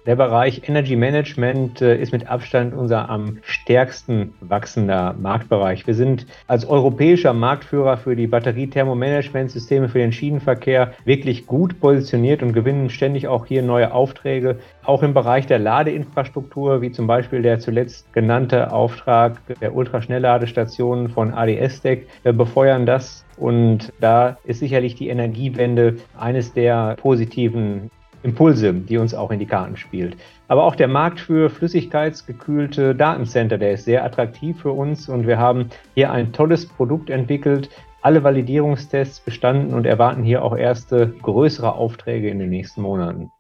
Der 0.08 0.16
Bereich 0.16 0.70
Energy 0.70 0.96
Management 0.96 1.82
äh, 1.82 1.98
ist 1.98 2.14
mit 2.14 2.30
Abstand 2.30 2.74
unser 2.74 3.10
am 3.10 3.40
stärksten 3.42 4.34
wachsender 4.40 5.14
Marktbereich. 5.20 5.86
Wir 5.86 5.96
sind 5.96 6.26
als 6.48 6.64
europäischer 6.64 7.34
Marktführer 7.34 7.98
für 7.98 8.16
die 8.16 8.26
Batteriethermomanagementsysteme 8.28 9.90
für 9.90 10.00
den 10.00 10.14
Schienenverkehr 10.14 10.94
wirklich 11.04 11.46
gut 11.46 11.82
positioniert 11.82 12.42
und 12.42 12.54
gewinnen 12.54 12.90
ständig 12.90 13.28
auch 13.28 13.48
hier 13.48 13.62
neue 13.62 13.92
Aufträge. 13.94 14.60
Auch 14.86 15.04
im 15.04 15.14
Bereich 15.14 15.46
der 15.46 15.60
Ladeinfrastruktur, 15.60 16.80
wie 16.82 16.94
zum 16.94 17.06
Beispiel 17.06 17.42
der 17.42 17.60
zuletzt 17.60 18.14
genannte 18.14 18.72
Auftrag 18.72 19.42
der 19.60 19.76
Ultraschnellladestationen 19.76 21.10
von 21.10 21.34
ADS-Tech, 21.34 22.04
wir 22.24 22.32
befeuern 22.32 22.86
das 22.86 23.26
und 23.36 23.92
da 24.00 24.38
ist 24.46 24.60
sicherlich 24.60 24.96
die 24.96 25.10
Energiewende 25.10 25.98
eines 26.18 26.54
der 26.54 26.96
positiven 26.96 27.92
Impulse, 28.24 28.74
die 28.74 28.98
uns 28.98 29.14
auch 29.14 29.32
in 29.32 29.40
die 29.40 29.46
Karten 29.46 29.78
spielt. 29.78 30.18
Aber 30.48 30.64
auch 30.64 30.76
der 30.76 30.88
Markt 30.88 31.20
für 31.20 31.50
flüssigkeitsgekühlte 31.50 32.96
Datencenter, 32.96 33.58
der 33.58 33.74
ist 33.74 33.86
sehr 33.86 34.04
attraktiv 34.04 34.62
für 34.62 34.72
uns 34.72 35.10
und 35.10 35.28
wir 35.28 35.38
haben 35.38 35.70
hier 35.96 36.12
ein 36.12 36.34
tolles 36.34 36.66
Produkt 36.66 37.10
entwickelt, 37.10 37.70
alle 38.02 38.24
Validierungstests 38.24 39.20
bestanden 39.20 39.74
und 39.74 39.86
erwarten 39.86 40.24
hier 40.24 40.44
auch 40.44 40.56
erste 40.56 41.14
größere 41.22 41.74
Aufträge 41.74 42.30
in 42.30 42.40
den 42.40 42.50
nächsten 42.50 42.82
Monaten. 42.82 43.32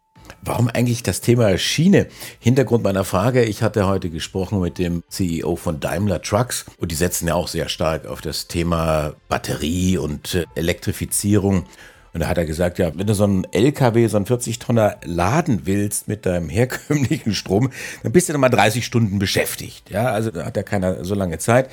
Warum 0.41 0.67
eigentlich 0.67 1.03
das 1.03 1.21
Thema 1.21 1.57
Schiene? 1.57 2.07
Hintergrund 2.39 2.83
meiner 2.83 3.03
Frage, 3.03 3.43
ich 3.43 3.63
hatte 3.63 3.87
heute 3.87 4.09
gesprochen 4.09 4.59
mit 4.59 4.77
dem 4.77 5.03
CEO 5.09 5.55
von 5.55 5.79
Daimler 5.79 6.21
Trucks 6.21 6.65
und 6.77 6.91
die 6.91 6.95
setzen 6.95 7.27
ja 7.27 7.35
auch 7.35 7.47
sehr 7.47 7.69
stark 7.69 8.05
auf 8.05 8.21
das 8.21 8.47
Thema 8.47 9.13
Batterie 9.29 9.97
und 9.97 10.35
äh, 10.35 10.45
Elektrifizierung. 10.55 11.65
Und 12.13 12.21
da 12.21 12.27
hat 12.27 12.37
er 12.37 12.45
gesagt, 12.45 12.79
ja, 12.79 12.91
wenn 12.95 13.05
du 13.05 13.13
so 13.13 13.25
einen 13.25 13.45
LKW, 13.51 14.07
so 14.07 14.17
einen 14.17 14.25
40-Tonner 14.25 14.97
laden 15.03 15.61
willst 15.65 16.07
mit 16.07 16.25
deinem 16.25 16.49
herkömmlichen 16.49 17.33
Strom, 17.33 17.69
dann 18.03 18.11
bist 18.11 18.29
du 18.29 18.33
dann 18.33 18.41
mal 18.41 18.49
30 18.49 18.85
Stunden 18.85 19.19
beschäftigt. 19.19 19.89
Ja, 19.89 20.05
also 20.11 20.31
da 20.31 20.45
hat 20.45 20.57
ja 20.57 20.63
keiner 20.63 21.03
so 21.05 21.15
lange 21.15 21.37
Zeit. 21.37 21.69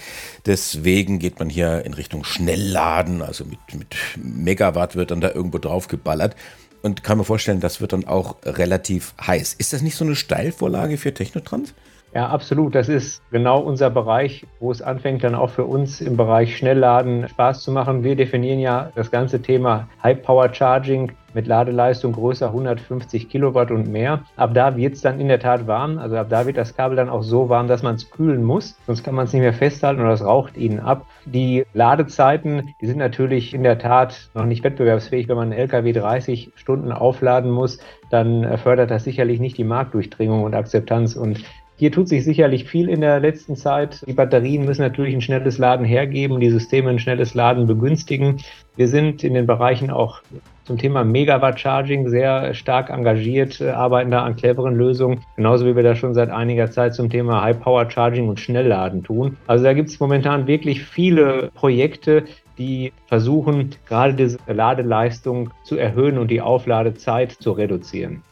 Deswegen 0.47 1.19
geht 1.19 1.38
man 1.38 1.49
hier 1.49 1.85
in 1.85 1.95
Richtung 1.95 2.25
Schnellladen, 2.25 3.23
also 3.23 3.45
mit, 3.45 3.59
mit 3.73 3.97
Megawatt 4.17 4.97
wird 4.97 5.11
dann 5.11 5.21
da 5.21 5.31
irgendwo 5.31 5.59
drauf 5.59 5.88
geballert 5.88 6.37
und 6.83 7.03
kann 7.03 7.17
mir 7.17 7.25
vorstellen, 7.25 7.61
das 7.61 7.81
wird 7.81 7.95
dann 7.95 8.05
auch 8.05 8.37
relativ 8.45 9.14
heiß. 9.26 9.55
Ist 9.55 9.73
das 9.73 9.81
nicht 9.81 9.97
so 9.97 10.05
eine 10.05 10.14
Steilvorlage 10.14 10.99
für 10.99 11.14
Technotrans? 11.14 11.73
Ja, 12.14 12.28
absolut. 12.28 12.76
Das 12.76 12.88
ist 12.88 13.23
genau 13.33 13.59
unser 13.59 13.90
Bereich, 13.90 14.47
wo 14.61 14.71
es 14.71 14.80
anfängt, 14.80 15.25
dann 15.25 15.35
auch 15.35 15.50
für 15.50 15.64
uns 15.64 16.00
im 16.00 16.16
Bereich 16.16 16.56
Schnellladen 16.56 17.28
Spaß 17.28 17.64
zu 17.64 17.73
machen. 17.73 18.04
Wir 18.04 18.14
definieren 18.14 18.61
ja 18.61 18.92
das 18.94 19.11
ganze 19.11 19.42
Thema 19.42 19.88
High 20.00 20.23
Power 20.23 20.54
Charging 20.54 21.11
mit 21.35 21.49
Ladeleistung 21.49 22.12
größer 22.12 22.47
150 22.47 23.28
Kilowatt 23.28 23.73
und 23.73 23.88
mehr. 23.88 24.23
Ab 24.37 24.54
da 24.54 24.76
wird 24.76 24.94
es 24.94 25.00
dann 25.00 25.18
in 25.18 25.26
der 25.26 25.40
Tat 25.40 25.66
warm. 25.66 25.99
Also 25.99 26.16
ab 26.16 26.28
da 26.30 26.47
wird 26.47 26.56
das 26.56 26.76
Kabel 26.76 26.94
dann 26.94 27.09
auch 27.09 27.23
so 27.23 27.49
warm, 27.49 27.66
dass 27.66 27.83
man 27.83 27.97
es 27.97 28.09
kühlen 28.09 28.44
muss. 28.44 28.78
Sonst 28.87 29.02
kann 29.02 29.16
man 29.16 29.25
es 29.25 29.33
nicht 29.33 29.42
mehr 29.42 29.52
festhalten 29.52 30.00
oder 30.00 30.12
es 30.12 30.25
raucht 30.25 30.56
ihnen 30.56 30.78
ab. 30.78 31.06
Die 31.25 31.64
Ladezeiten, 31.73 32.76
die 32.80 32.87
sind 32.87 32.99
natürlich 32.99 33.52
in 33.54 33.64
der 33.64 33.80
Tat 33.80 34.30
noch 34.35 34.44
nicht 34.44 34.62
wettbewerbsfähig. 34.62 35.28
Wenn 35.28 35.37
man 35.37 35.50
einen 35.50 35.59
LKW 35.59 35.90
30 35.90 36.52
Stunden 36.54 36.92
aufladen 36.92 37.50
muss, 37.50 37.80
dann 38.11 38.56
fördert 38.59 38.92
das 38.92 39.02
sicherlich 39.02 39.40
nicht 39.40 39.59
die 39.59 39.64
Marktdurchdringung 39.64 40.44
und 40.44 40.54
Akzeptanz. 40.54 41.16
Und 41.16 41.42
hier 41.76 41.90
tut 41.90 42.09
sich 42.09 42.25
sicherlich 42.25 42.64
viel 42.64 42.88
in 42.88 43.00
der 43.00 43.19
letzten 43.19 43.57
Zeit. 43.57 44.04
Die 44.07 44.12
Batterien 44.12 44.64
müssen 44.64 44.83
natürlich 44.83 45.14
ein 45.14 45.21
schnelles 45.21 45.59
Laden 45.59 45.85
hergeben, 45.85 46.38
die 46.38 46.50
Systeme 46.50 46.90
ein 46.90 47.00
schnelles 47.00 47.35
Laden 47.35 47.66
begünstigen. 47.66 48.37
Wir 48.76 48.87
sind 48.87 49.25
in 49.25 49.35
den 49.35 49.47
Bereichen 49.47 49.90
auch 49.90 50.21
zum 50.64 50.78
Thema 50.78 51.04
Megawatt 51.04 51.61
Charging 51.61 52.09
sehr 52.09 52.54
stark 52.54 52.90
engagiert, 52.90 53.61
äh, 53.61 53.71
arbeiten 53.71 54.11
da 54.11 54.23
an 54.23 54.37
cleveren 54.37 54.76
Lösungen, 54.76 55.21
genauso 55.37 55.66
wie 55.66 55.76
wir 55.76 55.83
das 55.83 55.99
schon 55.99 56.14
seit 56.14 56.31
einiger 56.31 56.71
Zeit 56.71 56.95
zum 56.95 57.11
Thema 57.11 57.43
High 57.43 57.61
Power 57.61 57.90
Charging 57.90 58.28
und 58.28 58.40
Schnellladen 58.40 59.02
tun. 59.02 59.37
Also 59.47 59.64
da 59.64 59.75
gibt 59.75 59.90
es 59.90 60.00
momentan 60.00 60.47
wirklich 60.47 60.85
viele 60.85 61.50
Projekte, 61.54 62.25
die 62.57 62.93
versuchen, 63.09 63.71
gerade 63.88 64.14
diese 64.14 64.38
Ladeleistung 64.47 65.50
zu 65.64 65.76
erhöhen 65.76 66.19
und 66.19 66.31
die 66.31 66.40
Aufladezeit 66.40 67.33
zu 67.33 67.52
reduzieren. 67.52 68.23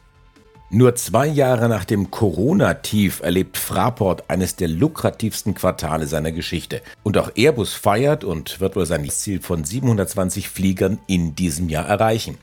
Nur 0.75 0.95
zwei 0.95 1.27
Jahre 1.27 1.69
nach 1.69 1.85
dem 1.85 2.09
Corona-Tief 2.09 3.21
erlebt 3.21 3.59
Fraport 3.59 4.27
eines 4.27 4.55
der 4.55 4.67
lukrativsten 4.67 5.53
Quartale 5.53 6.07
seiner 6.07 6.31
Geschichte. 6.31 6.81
Und 7.03 7.15
auch 7.19 7.29
Airbus 7.35 7.75
feiert 7.75 8.23
und 8.23 8.59
wird 8.59 8.75
wohl 8.75 8.87
sein 8.87 9.07
Ziel 9.07 9.39
von 9.39 9.63
720 9.63 10.49
Fliegern 10.49 10.97
in 11.05 11.35
diesem 11.35 11.69
Jahr 11.69 11.85
erreichen. 11.85 12.39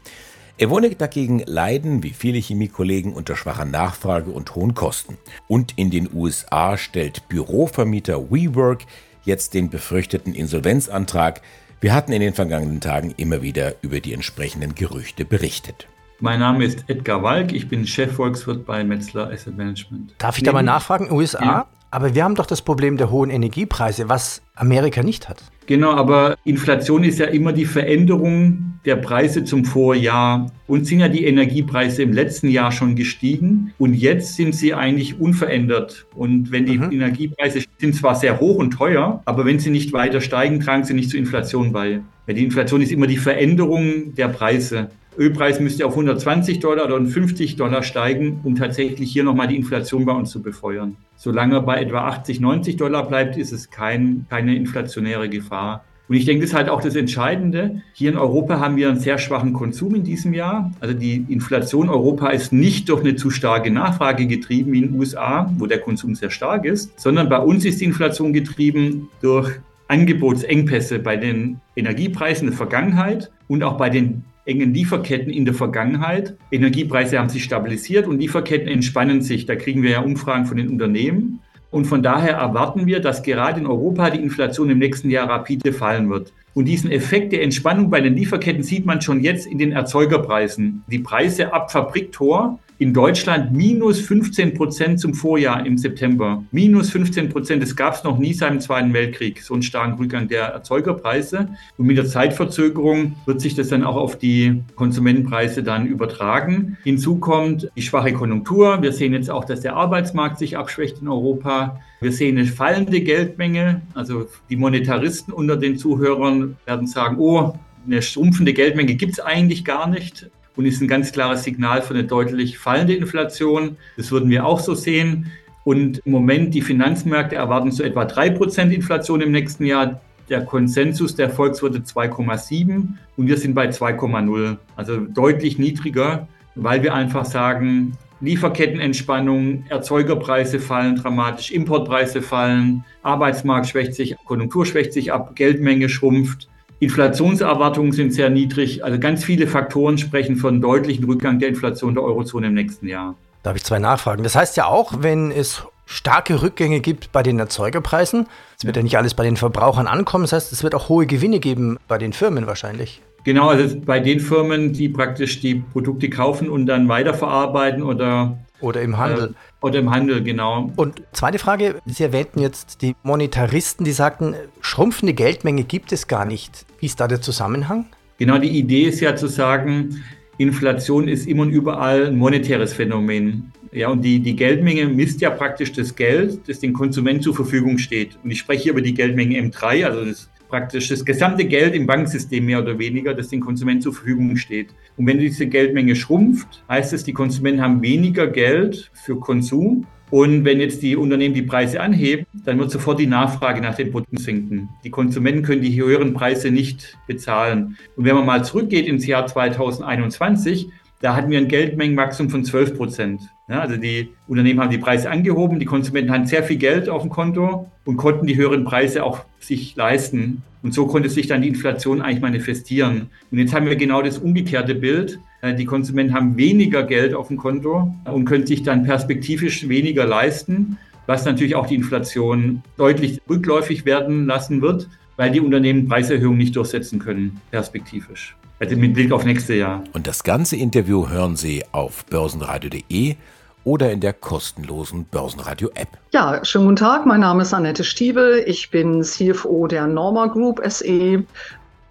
Er 0.58 0.70
wohne 0.70 0.94
dagegen 0.94 1.42
leiden, 1.44 2.04
wie 2.04 2.12
viele 2.12 2.38
Chemiekollegen, 2.38 3.14
unter 3.14 3.34
schwacher 3.34 3.64
Nachfrage 3.64 4.30
und 4.30 4.54
hohen 4.54 4.74
Kosten. 4.74 5.18
Und 5.48 5.76
in 5.76 5.90
den 5.90 6.08
USA 6.14 6.78
stellt 6.78 7.28
Bürovermieter 7.28 8.30
WeWork 8.30 8.82
jetzt 9.24 9.54
den 9.54 9.70
befürchteten 9.70 10.36
Insolvenzantrag. 10.36 11.42
Wir 11.80 11.92
hatten 11.92 12.12
in 12.12 12.20
den 12.20 12.34
vergangenen 12.34 12.80
Tagen 12.80 13.12
immer 13.16 13.42
wieder 13.42 13.74
über 13.82 13.98
die 13.98 14.12
entsprechenden 14.12 14.76
Gerüchte 14.76 15.24
berichtet. 15.24 15.88
Mein 16.22 16.40
Name 16.40 16.66
ist 16.66 16.84
Edgar 16.88 17.22
Walk, 17.22 17.52
ich 17.54 17.68
bin 17.68 17.86
Chefvolkswirt 17.86 18.66
bei 18.66 18.84
Metzler 18.84 19.30
Asset 19.30 19.56
Management. 19.56 20.14
Darf 20.18 20.36
ich 20.36 20.42
da 20.42 20.52
mal 20.52 20.62
nachfragen? 20.62 21.10
USA? 21.10 21.42
Ja. 21.42 21.66
Aber 21.90 22.14
wir 22.14 22.22
haben 22.22 22.34
doch 22.34 22.44
das 22.44 22.60
Problem 22.60 22.98
der 22.98 23.10
hohen 23.10 23.30
Energiepreise, 23.30 24.10
was 24.10 24.42
Amerika 24.54 25.02
nicht 25.02 25.30
hat. 25.30 25.42
Genau, 25.64 25.92
aber 25.92 26.36
Inflation 26.44 27.04
ist 27.04 27.18
ja 27.18 27.26
immer 27.26 27.52
die 27.52 27.64
Veränderung 27.64 28.74
der 28.84 28.96
Preise 28.96 29.44
zum 29.44 29.64
Vorjahr. 29.64 30.50
Und 30.66 30.86
sind 30.86 31.00
ja 31.00 31.08
die 31.08 31.24
Energiepreise 31.24 32.02
im 32.02 32.12
letzten 32.12 32.48
Jahr 32.48 32.70
schon 32.70 32.94
gestiegen 32.94 33.72
und 33.78 33.94
jetzt 33.94 34.36
sind 34.36 34.54
sie 34.54 34.72
eigentlich 34.74 35.18
unverändert. 35.18 36.06
Und 36.14 36.52
wenn 36.52 36.66
die 36.66 36.78
mhm. 36.78 36.92
Energiepreise 36.92 37.64
sind 37.78 37.94
zwar 37.94 38.14
sehr 38.14 38.38
hoch 38.38 38.56
und 38.56 38.72
teuer, 38.72 39.22
aber 39.24 39.44
wenn 39.46 39.58
sie 39.58 39.70
nicht 39.70 39.92
weiter 39.92 40.20
steigen, 40.20 40.60
tragen 40.60 40.84
sie 40.84 40.94
nicht 40.94 41.10
zur 41.10 41.18
Inflation 41.18 41.72
bei. 41.72 42.02
Weil 42.26 42.34
die 42.36 42.44
Inflation 42.44 42.82
ist 42.82 42.92
immer 42.92 43.08
die 43.08 43.16
Veränderung 43.16 44.14
der 44.14 44.28
Preise. 44.28 44.90
Ölpreis 45.20 45.60
müsste 45.60 45.84
auf 45.84 45.92
120 45.92 46.60
Dollar 46.60 46.86
oder 46.86 47.04
50 47.04 47.56
Dollar 47.56 47.82
steigen, 47.82 48.40
um 48.42 48.56
tatsächlich 48.56 49.12
hier 49.12 49.22
nochmal 49.22 49.48
die 49.48 49.56
Inflation 49.56 50.06
bei 50.06 50.12
uns 50.12 50.30
zu 50.30 50.40
befeuern. 50.40 50.96
Solange 51.14 51.56
er 51.56 51.60
bei 51.60 51.82
etwa 51.82 52.06
80, 52.06 52.40
90 52.40 52.78
Dollar 52.78 53.06
bleibt, 53.06 53.36
ist 53.36 53.52
es 53.52 53.68
kein, 53.68 54.24
keine 54.30 54.56
inflationäre 54.56 55.28
Gefahr. 55.28 55.84
Und 56.08 56.16
ich 56.16 56.24
denke, 56.24 56.40
das 56.40 56.50
ist 56.50 56.56
halt 56.56 56.70
auch 56.70 56.80
das 56.80 56.96
Entscheidende. 56.96 57.82
Hier 57.92 58.10
in 58.10 58.16
Europa 58.16 58.60
haben 58.60 58.76
wir 58.76 58.88
einen 58.88 58.98
sehr 58.98 59.18
schwachen 59.18 59.52
Konsum 59.52 59.94
in 59.94 60.04
diesem 60.04 60.32
Jahr. 60.32 60.72
Also 60.80 60.94
die 60.94 61.26
Inflation 61.28 61.90
Europa 61.90 62.30
ist 62.30 62.50
nicht 62.50 62.88
durch 62.88 63.02
eine 63.02 63.14
zu 63.14 63.28
starke 63.28 63.70
Nachfrage 63.70 64.26
getrieben 64.26 64.72
wie 64.72 64.78
in 64.78 64.88
den 64.88 64.98
USA, 64.98 65.52
wo 65.58 65.66
der 65.66 65.80
Konsum 65.80 66.14
sehr 66.14 66.30
stark 66.30 66.64
ist, 66.64 66.98
sondern 66.98 67.28
bei 67.28 67.38
uns 67.38 67.66
ist 67.66 67.82
die 67.82 67.84
Inflation 67.84 68.32
getrieben 68.32 69.10
durch 69.20 69.52
Angebotsengpässe 69.86 70.98
bei 70.98 71.16
den 71.16 71.60
Energiepreisen 71.76 72.48
der 72.48 72.56
Vergangenheit 72.56 73.30
und 73.48 73.62
auch 73.62 73.76
bei 73.76 73.90
den 73.90 74.24
engen 74.44 74.74
Lieferketten 74.74 75.32
in 75.32 75.44
der 75.44 75.54
Vergangenheit. 75.54 76.36
Energiepreise 76.50 77.18
haben 77.18 77.28
sich 77.28 77.44
stabilisiert 77.44 78.06
und 78.06 78.18
Lieferketten 78.18 78.68
entspannen 78.68 79.22
sich. 79.22 79.46
Da 79.46 79.56
kriegen 79.56 79.82
wir 79.82 79.90
ja 79.90 80.00
Umfragen 80.00 80.46
von 80.46 80.56
den 80.56 80.68
Unternehmen. 80.68 81.40
Und 81.70 81.84
von 81.84 82.02
daher 82.02 82.34
erwarten 82.34 82.86
wir, 82.86 83.00
dass 83.00 83.22
gerade 83.22 83.60
in 83.60 83.66
Europa 83.66 84.10
die 84.10 84.20
Inflation 84.20 84.70
im 84.70 84.78
nächsten 84.78 85.08
Jahr 85.08 85.28
rapide 85.28 85.72
fallen 85.72 86.10
wird. 86.10 86.32
Und 86.52 86.64
diesen 86.64 86.90
Effekt 86.90 87.32
der 87.32 87.42
Entspannung 87.42 87.90
bei 87.90 88.00
den 88.00 88.16
Lieferketten 88.16 88.64
sieht 88.64 88.86
man 88.86 89.00
schon 89.00 89.20
jetzt 89.20 89.46
in 89.46 89.58
den 89.58 89.70
Erzeugerpreisen. 89.70 90.82
Die 90.88 90.98
Preise 90.98 91.52
ab 91.52 91.70
Fabriktor 91.70 92.58
in 92.80 92.94
Deutschland 92.94 93.52
minus 93.52 94.00
15 94.00 94.54
Prozent 94.54 95.00
zum 95.00 95.12
Vorjahr 95.12 95.66
im 95.66 95.76
September. 95.76 96.42
Minus 96.50 96.88
15 96.88 97.28
Prozent, 97.28 97.62
das 97.62 97.76
gab 97.76 97.94
es 97.94 98.04
noch 98.04 98.18
nie 98.18 98.32
seit 98.32 98.52
dem 98.52 98.60
Zweiten 98.60 98.94
Weltkrieg, 98.94 99.42
so 99.42 99.52
einen 99.52 99.62
starken 99.62 99.98
Rückgang 99.98 100.28
der 100.28 100.44
Erzeugerpreise. 100.44 101.50
Und 101.76 101.86
mit 101.86 101.98
der 101.98 102.06
Zeitverzögerung 102.06 103.16
wird 103.26 103.42
sich 103.42 103.54
das 103.54 103.68
dann 103.68 103.84
auch 103.84 103.96
auf 103.96 104.16
die 104.16 104.62
Konsumentenpreise 104.76 105.62
dann 105.62 105.84
übertragen. 105.84 106.78
Hinzu 106.82 107.16
kommt 107.16 107.70
die 107.76 107.82
schwache 107.82 108.14
Konjunktur. 108.14 108.80
Wir 108.80 108.94
sehen 108.94 109.12
jetzt 109.12 109.28
auch, 109.28 109.44
dass 109.44 109.60
der 109.60 109.76
Arbeitsmarkt 109.76 110.38
sich 110.38 110.56
abschwächt 110.56 111.02
in 111.02 111.08
Europa. 111.08 111.78
Wir 112.00 112.12
sehen 112.12 112.38
eine 112.38 112.46
fallende 112.46 113.02
Geldmenge. 113.02 113.82
Also 113.92 114.26
die 114.48 114.56
Monetaristen 114.56 115.34
unter 115.34 115.58
den 115.58 115.76
Zuhörern 115.76 116.56
werden 116.64 116.86
sagen, 116.86 117.16
oh, 117.18 117.52
eine 117.84 118.00
schrumpfende 118.00 118.54
Geldmenge 118.54 118.94
gibt 118.94 119.12
es 119.12 119.20
eigentlich 119.20 119.66
gar 119.66 119.86
nicht 119.86 120.30
und 120.60 120.66
ist 120.66 120.82
ein 120.82 120.88
ganz 120.88 121.10
klares 121.10 121.42
Signal 121.42 121.80
für 121.80 121.94
eine 121.94 122.04
deutlich 122.04 122.58
fallende 122.58 122.94
Inflation. 122.94 123.78
Das 123.96 124.12
würden 124.12 124.28
wir 124.28 124.44
auch 124.44 124.60
so 124.60 124.74
sehen. 124.74 125.32
Und 125.64 126.02
im 126.04 126.12
Moment, 126.12 126.52
die 126.52 126.60
Finanzmärkte 126.60 127.36
erwarten 127.36 127.72
so 127.72 127.82
etwa 127.82 128.02
3% 128.02 128.70
Inflation 128.70 129.22
im 129.22 129.32
nächsten 129.32 129.64
Jahr. 129.64 130.02
Der 130.28 130.44
Konsensus 130.44 131.16
der 131.16 131.30
Volkswirte 131.30 131.78
2,7 131.78 132.88
und 133.16 133.26
wir 133.26 133.38
sind 133.38 133.54
bei 133.54 133.70
2,0. 133.70 134.58
Also 134.76 134.98
deutlich 134.98 135.58
niedriger, 135.58 136.28
weil 136.54 136.82
wir 136.82 136.92
einfach 136.92 137.24
sagen, 137.24 137.96
Lieferkettenentspannung, 138.20 139.64
Erzeugerpreise 139.70 140.60
fallen 140.60 140.96
dramatisch, 140.96 141.50
Importpreise 141.52 142.20
fallen, 142.20 142.84
Arbeitsmarkt 143.02 143.68
schwächt 143.68 143.94
sich, 143.94 144.14
Konjunktur 144.26 144.66
schwächt 144.66 144.92
sich 144.92 145.10
ab, 145.10 145.34
Geldmenge 145.34 145.88
schrumpft. 145.88 146.48
Inflationserwartungen 146.80 147.92
sind 147.92 148.12
sehr 148.12 148.30
niedrig. 148.30 148.82
Also 148.84 148.98
ganz 148.98 149.22
viele 149.22 149.46
Faktoren 149.46 149.98
sprechen 149.98 150.36
von 150.36 150.60
deutlichen 150.60 151.04
Rückgang 151.04 151.38
der 151.38 151.50
Inflation 151.50 151.94
der 151.94 152.02
Eurozone 152.02 152.48
im 152.48 152.54
nächsten 152.54 152.88
Jahr. 152.88 153.14
Da 153.42 153.50
habe 153.50 153.58
ich 153.58 153.64
zwei 153.64 153.78
Nachfragen. 153.78 154.22
Das 154.22 154.34
heißt 154.34 154.56
ja 154.56 154.66
auch, 154.66 154.94
wenn 155.00 155.30
es 155.30 155.62
starke 155.84 156.42
Rückgänge 156.42 156.80
gibt 156.80 157.12
bei 157.12 157.22
den 157.22 157.38
Erzeugerpreisen, 157.38 158.26
es 158.58 158.64
wird 158.64 158.76
ja 158.76 158.82
nicht 158.82 158.96
alles 158.96 159.14
bei 159.14 159.24
den 159.24 159.36
Verbrauchern 159.36 159.86
ankommen, 159.86 160.24
das 160.24 160.32
heißt, 160.32 160.52
es 160.52 160.62
wird 160.62 160.74
auch 160.74 160.88
hohe 160.88 161.06
Gewinne 161.06 161.40
geben 161.40 161.78
bei 161.88 161.98
den 161.98 162.12
Firmen 162.12 162.46
wahrscheinlich. 162.46 163.02
Genau, 163.24 163.48
also 163.48 163.76
bei 163.80 164.00
den 164.00 164.20
Firmen, 164.20 164.72
die 164.72 164.88
praktisch 164.88 165.40
die 165.40 165.56
Produkte 165.56 166.08
kaufen 166.08 166.48
und 166.48 166.66
dann 166.66 166.88
weiterverarbeiten 166.88 167.82
oder 167.82 168.38
oder 168.60 168.82
im 168.82 168.98
Handel. 168.98 169.30
Äh, 169.30 169.64
oder 169.66 169.78
im 169.78 169.90
Handel, 169.90 170.22
genau. 170.22 170.72
Und 170.76 171.02
zweite 171.12 171.38
Frage, 171.38 171.76
Sie 171.86 172.02
erwähnten 172.02 172.40
jetzt 172.40 172.82
die 172.82 172.94
Monetaristen, 173.02 173.84
die 173.84 173.92
sagten, 173.92 174.34
schrumpfende 174.60 175.12
Geldmenge 175.12 175.64
gibt 175.64 175.92
es 175.92 176.06
gar 176.06 176.24
nicht. 176.24 176.64
Wie 176.78 176.86
ist 176.86 177.00
da 177.00 177.08
der 177.08 177.20
Zusammenhang? 177.20 177.86
Genau, 178.18 178.38
die 178.38 178.50
Idee 178.50 178.84
ist 178.84 179.00
ja 179.00 179.16
zu 179.16 179.26
sagen, 179.26 180.02
Inflation 180.38 181.08
ist 181.08 181.26
immer 181.26 181.42
und 181.42 181.50
überall 181.50 182.06
ein 182.06 182.16
monetäres 182.16 182.72
Phänomen. 182.72 183.52
Ja, 183.72 183.88
und 183.88 184.02
die, 184.02 184.20
die 184.20 184.34
Geldmenge 184.34 184.86
misst 184.86 185.20
ja 185.20 185.28
praktisch 185.30 185.72
das 185.72 185.94
Geld, 185.94 186.48
das 186.48 186.60
den 186.60 186.72
Konsumenten 186.72 187.22
zur 187.22 187.34
Verfügung 187.36 187.76
steht. 187.76 188.18
Und 188.24 188.30
ich 188.30 188.38
spreche 188.38 188.62
hier 188.62 188.72
über 188.72 188.80
die 188.80 188.94
Geldmenge 188.94 189.38
M3, 189.38 189.84
also 189.84 190.04
das 190.04 190.29
praktisch 190.50 190.88
das 190.88 191.04
gesamte 191.04 191.44
Geld 191.44 191.74
im 191.74 191.86
Bankensystem 191.86 192.44
mehr 192.44 192.60
oder 192.60 192.78
weniger, 192.78 193.14
das 193.14 193.28
den 193.28 193.40
Konsumenten 193.40 193.82
zur 193.82 193.94
Verfügung 193.94 194.36
steht. 194.36 194.74
Und 194.96 195.06
wenn 195.06 195.18
diese 195.18 195.46
Geldmenge 195.46 195.96
schrumpft, 195.96 196.62
heißt 196.68 196.92
es, 196.92 197.04
die 197.04 197.12
Konsumenten 197.12 197.62
haben 197.62 197.80
weniger 197.82 198.26
Geld 198.26 198.90
für 198.92 199.18
Konsum. 199.18 199.86
Und 200.10 200.44
wenn 200.44 200.58
jetzt 200.58 200.82
die 200.82 200.96
Unternehmen 200.96 201.34
die 201.34 201.42
Preise 201.42 201.80
anheben, 201.80 202.26
dann 202.44 202.58
wird 202.58 202.72
sofort 202.72 202.98
die 202.98 203.06
Nachfrage 203.06 203.60
nach 203.60 203.76
den 203.76 203.92
Produkten 203.92 204.16
sinken. 204.16 204.68
Die 204.82 204.90
Konsumenten 204.90 205.42
können 205.42 205.62
die 205.62 205.80
höheren 205.80 206.14
Preise 206.14 206.50
nicht 206.50 206.98
bezahlen. 207.06 207.76
Und 207.96 208.04
wenn 208.04 208.16
man 208.16 208.26
mal 208.26 208.44
zurückgeht 208.44 208.86
ins 208.86 209.06
Jahr 209.06 209.26
2021, 209.28 210.68
da 211.00 211.14
hatten 211.14 211.30
wir 211.30 211.38
ein 211.38 211.48
Geldmengenwachstum 211.48 212.28
von 212.28 212.44
12 212.44 212.76
Prozent. 212.76 213.22
Ja, 213.50 213.62
also 213.62 213.76
die 213.76 214.10
Unternehmen 214.28 214.60
haben 214.60 214.70
die 214.70 214.78
Preise 214.78 215.10
angehoben, 215.10 215.58
die 215.58 215.66
Konsumenten 215.66 216.12
hatten 216.12 216.26
sehr 216.26 216.44
viel 216.44 216.56
Geld 216.56 216.88
auf 216.88 217.02
dem 217.02 217.10
Konto 217.10 217.68
und 217.84 217.96
konnten 217.96 218.28
die 218.28 218.36
höheren 218.36 218.64
Preise 218.64 219.02
auch 219.02 219.24
sich 219.40 219.74
leisten. 219.74 220.42
Und 220.62 220.72
so 220.72 220.86
konnte 220.86 221.08
sich 221.08 221.26
dann 221.26 221.42
die 221.42 221.48
Inflation 221.48 222.00
eigentlich 222.00 222.20
manifestieren. 222.20 223.08
Und 223.32 223.38
jetzt 223.38 223.52
haben 223.52 223.66
wir 223.66 223.74
genau 223.74 224.02
das 224.02 224.18
umgekehrte 224.18 224.76
Bild. 224.76 225.18
Äh, 225.42 225.54
die 225.54 225.64
Konsumenten 225.64 226.14
haben 226.14 226.36
weniger 226.36 226.84
Geld 226.84 227.12
auf 227.12 227.26
dem 227.26 227.38
Konto 227.38 227.92
und 228.04 228.24
können 228.24 228.46
sich 228.46 228.62
dann 228.62 228.84
perspektivisch 228.84 229.68
weniger 229.68 230.06
leisten, 230.06 230.78
was 231.06 231.24
natürlich 231.24 231.56
auch 231.56 231.66
die 231.66 231.74
Inflation 231.74 232.62
deutlich 232.76 233.20
rückläufig 233.28 233.84
werden 233.84 234.26
lassen 234.26 234.62
wird, 234.62 234.88
weil 235.16 235.32
die 235.32 235.40
Unternehmen 235.40 235.88
Preiserhöhungen 235.88 236.38
nicht 236.38 236.54
durchsetzen 236.54 237.00
können, 237.00 237.40
perspektivisch. 237.50 238.36
Also 238.60 238.76
mit 238.76 238.94
Blick 238.94 239.10
auf 239.10 239.24
nächste 239.24 239.54
Jahr. 239.54 239.82
Und 239.92 240.06
das 240.06 240.22
ganze 240.22 240.54
Interview 240.54 241.08
hören 241.08 241.34
Sie 241.34 241.64
auf 241.72 242.04
börsenradio.de 242.06 243.16
oder 243.64 243.92
in 243.92 244.00
der 244.00 244.12
kostenlosen 244.12 245.04
Börsenradio-App. 245.04 245.88
Ja, 246.12 246.44
schönen 246.44 246.66
guten 246.66 246.76
Tag. 246.76 247.06
Mein 247.06 247.20
Name 247.20 247.42
ist 247.42 247.52
Annette 247.52 247.84
Stiebel. 247.84 248.42
Ich 248.46 248.70
bin 248.70 249.02
CFO 249.02 249.66
der 249.66 249.86
Norma 249.86 250.26
Group 250.26 250.60
SE. 250.66 251.24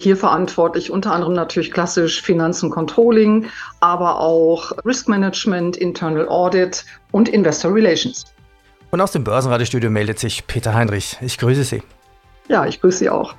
Hier 0.02 0.16
verantwortlich 0.16 0.92
unter 0.92 1.12
anderem 1.12 1.34
natürlich 1.34 1.72
klassisch 1.72 2.22
Finanzen 2.22 2.70
Controlling, 2.70 3.48
aber 3.82 4.20
auch 4.20 4.72
Risk 4.86 5.10
Management, 5.10 5.76
Internal 5.76 6.28
Audit 6.30 6.86
und 7.12 7.28
Investor 7.28 7.74
Relations. 7.74 8.24
Und 8.92 9.02
aus 9.02 9.12
dem 9.12 9.24
Börsenradiostudio 9.24 9.90
meldet 9.90 10.20
sich 10.20 10.46
Peter 10.48 10.74
Heinrich. 10.74 11.18
Ich 11.22 11.38
grüße 11.38 11.66
Sie. 11.66 11.84
Ja, 12.48 12.66
ich 12.66 12.82
grüße 12.82 13.00
Sie 13.00 13.10
auch. 13.10 13.36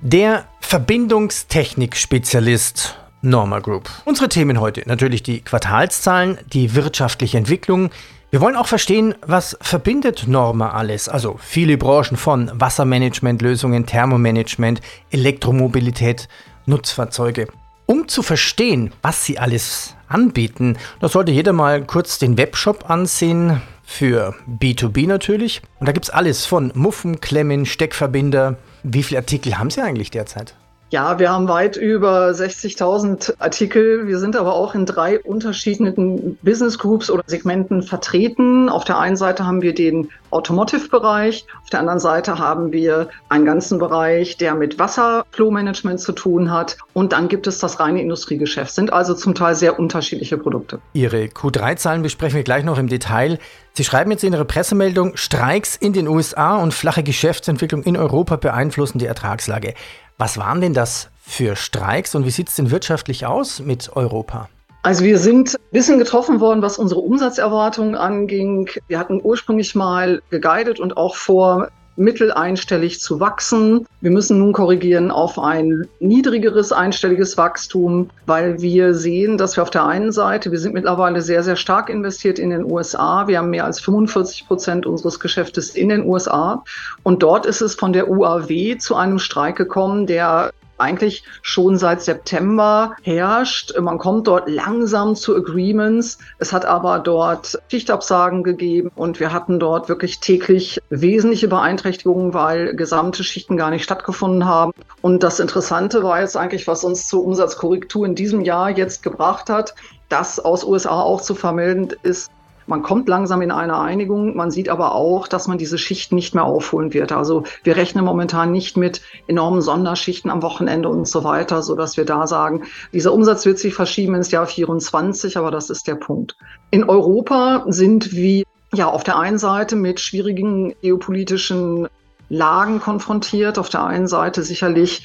Der 0.00 0.46
Verbindungstechnik-Spezialist 0.60 2.96
Norma 3.22 3.58
Group. 3.58 3.88
Unsere 4.04 4.28
Themen 4.28 4.60
heute 4.60 4.82
natürlich 4.86 5.22
die 5.22 5.40
Quartalszahlen, 5.40 6.38
die 6.52 6.74
wirtschaftliche 6.74 7.38
Entwicklung. 7.38 7.90
Wir 8.30 8.40
wollen 8.40 8.56
auch 8.56 8.66
verstehen, 8.66 9.14
was 9.26 9.56
verbindet 9.60 10.24
Norma 10.26 10.70
alles. 10.70 11.08
Also 11.08 11.38
viele 11.40 11.76
Branchen 11.76 12.16
von 12.16 12.50
Wassermanagementlösungen, 12.54 13.86
Thermomanagement, 13.86 14.80
Elektromobilität, 15.10 16.28
Nutzfahrzeuge. 16.66 17.48
Um 17.86 18.06
zu 18.06 18.22
verstehen, 18.22 18.92
was 19.02 19.24
sie 19.24 19.38
alles 19.38 19.96
anbieten, 20.06 20.78
da 21.00 21.08
sollte 21.08 21.32
jeder 21.32 21.52
mal 21.52 21.84
kurz 21.84 22.18
den 22.18 22.38
Webshop 22.38 22.88
ansehen, 22.88 23.60
für 23.90 24.36
B2B 24.48 25.08
natürlich. 25.08 25.62
Und 25.80 25.88
da 25.88 25.92
gibt 25.92 26.06
es 26.06 26.10
alles 26.10 26.46
von 26.46 26.70
Muffen, 26.74 27.20
Klemmen, 27.20 27.66
Steckverbinder. 27.66 28.56
Wie 28.84 29.02
viele 29.02 29.18
Artikel 29.18 29.58
haben 29.58 29.70
Sie 29.70 29.82
eigentlich 29.82 30.12
derzeit? 30.12 30.54
Ja, 30.90 31.20
wir 31.20 31.30
haben 31.30 31.46
weit 31.46 31.76
über 31.76 32.30
60.000 32.30 33.34
Artikel. 33.38 34.08
Wir 34.08 34.18
sind 34.18 34.34
aber 34.34 34.54
auch 34.54 34.74
in 34.74 34.86
drei 34.86 35.20
unterschiedlichen 35.20 36.36
Business 36.42 36.80
Groups 36.80 37.08
oder 37.10 37.22
Segmenten 37.26 37.84
vertreten. 37.84 38.68
Auf 38.68 38.84
der 38.84 38.98
einen 38.98 39.14
Seite 39.14 39.46
haben 39.46 39.62
wir 39.62 39.72
den 39.72 40.08
Automotive-Bereich, 40.30 41.46
auf 41.62 41.70
der 41.70 41.80
anderen 41.80 41.98
Seite 41.98 42.38
haben 42.38 42.72
wir 42.72 43.08
einen 43.28 43.44
ganzen 43.44 43.78
Bereich, 43.78 44.36
der 44.36 44.54
mit 44.54 44.78
Wasserflow-Management 44.78 46.00
zu 46.00 46.12
tun 46.12 46.50
hat. 46.50 46.76
Und 46.92 47.12
dann 47.12 47.28
gibt 47.28 47.46
es 47.46 47.58
das 47.58 47.80
reine 47.80 48.00
Industriegeschäft. 48.00 48.72
Sind 48.72 48.92
also 48.92 49.14
zum 49.14 49.34
Teil 49.34 49.54
sehr 49.54 49.78
unterschiedliche 49.78 50.38
Produkte. 50.38 50.80
Ihre 50.92 51.24
Q3-Zahlen 51.24 52.02
besprechen 52.02 52.36
wir 52.36 52.44
gleich 52.44 52.64
noch 52.64 52.78
im 52.78 52.88
Detail. 52.88 53.38
Sie 53.74 53.84
schreiben 53.84 54.10
jetzt 54.10 54.24
in 54.24 54.32
Ihrer 54.32 54.44
Pressemeldung, 54.44 55.16
Streiks 55.16 55.76
in 55.76 55.92
den 55.92 56.08
USA 56.08 56.56
und 56.56 56.74
flache 56.74 57.02
Geschäftsentwicklung 57.02 57.82
in 57.84 57.96
Europa 57.96 58.36
beeinflussen 58.36 58.98
die 58.98 59.06
Ertragslage. 59.06 59.74
Was 60.20 60.36
waren 60.36 60.60
denn 60.60 60.74
das 60.74 61.08
für 61.22 61.56
Streiks 61.56 62.14
und 62.14 62.26
wie 62.26 62.30
sieht 62.30 62.50
es 62.50 62.54
denn 62.54 62.70
wirtschaftlich 62.70 63.24
aus 63.24 63.60
mit 63.60 63.96
Europa? 63.96 64.50
Also 64.82 65.02
wir 65.02 65.18
sind 65.18 65.54
ein 65.54 65.72
bisschen 65.72 65.98
getroffen 65.98 66.40
worden, 66.40 66.60
was 66.60 66.76
unsere 66.76 67.00
Umsatzerwartungen 67.00 67.94
anging. 67.94 68.68
Wir 68.86 68.98
hatten 68.98 69.18
ursprünglich 69.22 69.74
mal 69.74 70.20
geguidet 70.28 70.78
und 70.78 70.98
auch 70.98 71.16
vor, 71.16 71.68
mitteleinstellig 72.00 73.00
zu 73.00 73.20
wachsen. 73.20 73.86
Wir 74.00 74.10
müssen 74.10 74.38
nun 74.38 74.52
korrigieren 74.52 75.10
auf 75.10 75.38
ein 75.38 75.86
niedrigeres 76.00 76.72
einstelliges 76.72 77.36
Wachstum, 77.36 78.10
weil 78.26 78.60
wir 78.62 78.94
sehen, 78.94 79.36
dass 79.36 79.56
wir 79.56 79.62
auf 79.62 79.70
der 79.70 79.86
einen 79.86 80.10
Seite, 80.10 80.50
wir 80.50 80.58
sind 80.58 80.74
mittlerweile 80.74 81.20
sehr, 81.20 81.42
sehr 81.42 81.56
stark 81.56 81.90
investiert 81.90 82.38
in 82.38 82.50
den 82.50 82.64
USA. 82.64 83.28
Wir 83.28 83.38
haben 83.38 83.50
mehr 83.50 83.66
als 83.66 83.80
45 83.80 84.48
Prozent 84.48 84.86
unseres 84.86 85.20
Geschäftes 85.20 85.70
in 85.70 85.90
den 85.90 86.04
USA. 86.04 86.64
Und 87.02 87.22
dort 87.22 87.44
ist 87.46 87.60
es 87.60 87.74
von 87.74 87.92
der 87.92 88.08
UAW 88.08 88.78
zu 88.78 88.96
einem 88.96 89.18
Streik 89.18 89.56
gekommen, 89.56 90.06
der 90.06 90.52
eigentlich 90.80 91.24
schon 91.42 91.76
seit 91.76 92.02
September 92.02 92.96
herrscht. 93.02 93.78
Man 93.78 93.98
kommt 93.98 94.26
dort 94.26 94.48
langsam 94.48 95.14
zu 95.14 95.36
Agreements. 95.36 96.18
Es 96.38 96.52
hat 96.52 96.64
aber 96.64 96.98
dort 96.98 97.58
Schichtabsagen 97.70 98.42
gegeben 98.42 98.90
und 98.94 99.20
wir 99.20 99.32
hatten 99.32 99.60
dort 99.60 99.88
wirklich 99.88 100.20
täglich 100.20 100.80
wesentliche 100.90 101.48
Beeinträchtigungen, 101.48 102.34
weil 102.34 102.74
gesamte 102.74 103.24
Schichten 103.24 103.56
gar 103.56 103.70
nicht 103.70 103.84
stattgefunden 103.84 104.46
haben. 104.46 104.72
Und 105.02 105.22
das 105.22 105.40
Interessante 105.40 106.02
war 106.02 106.20
jetzt 106.20 106.36
eigentlich, 106.36 106.66
was 106.66 106.84
uns 106.84 107.08
zur 107.08 107.24
Umsatzkorrektur 107.24 108.06
in 108.06 108.14
diesem 108.14 108.40
Jahr 108.40 108.70
jetzt 108.70 109.02
gebracht 109.02 109.50
hat, 109.50 109.74
das 110.08 110.40
aus 110.40 110.64
USA 110.64 111.00
auch 111.00 111.20
zu 111.20 111.34
vermelden 111.34 111.94
ist, 112.02 112.30
man 112.70 112.82
kommt 112.82 113.08
langsam 113.08 113.42
in 113.42 113.50
eine 113.50 113.78
Einigung. 113.78 114.36
Man 114.36 114.50
sieht 114.50 114.68
aber 114.68 114.94
auch, 114.94 115.28
dass 115.28 115.48
man 115.48 115.58
diese 115.58 115.76
Schicht 115.76 116.12
nicht 116.12 116.34
mehr 116.34 116.44
aufholen 116.44 116.94
wird. 116.94 117.12
Also 117.12 117.42
wir 117.64 117.76
rechnen 117.76 118.04
momentan 118.04 118.52
nicht 118.52 118.76
mit 118.76 119.02
enormen 119.26 119.60
Sonderschichten 119.60 120.30
am 120.30 120.42
Wochenende 120.42 120.88
und 120.88 121.06
so 121.06 121.24
weiter, 121.24 121.62
so 121.62 121.74
dass 121.74 121.96
wir 121.96 122.04
da 122.04 122.26
sagen, 122.26 122.62
dieser 122.92 123.12
Umsatz 123.12 123.44
wird 123.44 123.58
sich 123.58 123.74
verschieben 123.74 124.14
ins 124.14 124.30
Jahr 124.30 124.46
24, 124.46 125.36
aber 125.36 125.50
das 125.50 125.68
ist 125.68 125.88
der 125.88 125.96
Punkt. 125.96 126.36
In 126.70 126.88
Europa 126.88 127.64
sind 127.66 128.12
wir 128.12 128.44
ja 128.72 128.88
auf 128.88 129.02
der 129.02 129.18
einen 129.18 129.38
Seite 129.38 129.74
mit 129.74 129.98
schwierigen 129.98 130.74
geopolitischen 130.80 131.88
Lagen 132.28 132.80
konfrontiert. 132.80 133.58
Auf 133.58 133.68
der 133.68 133.84
einen 133.84 134.06
Seite 134.06 134.44
sicherlich 134.44 135.04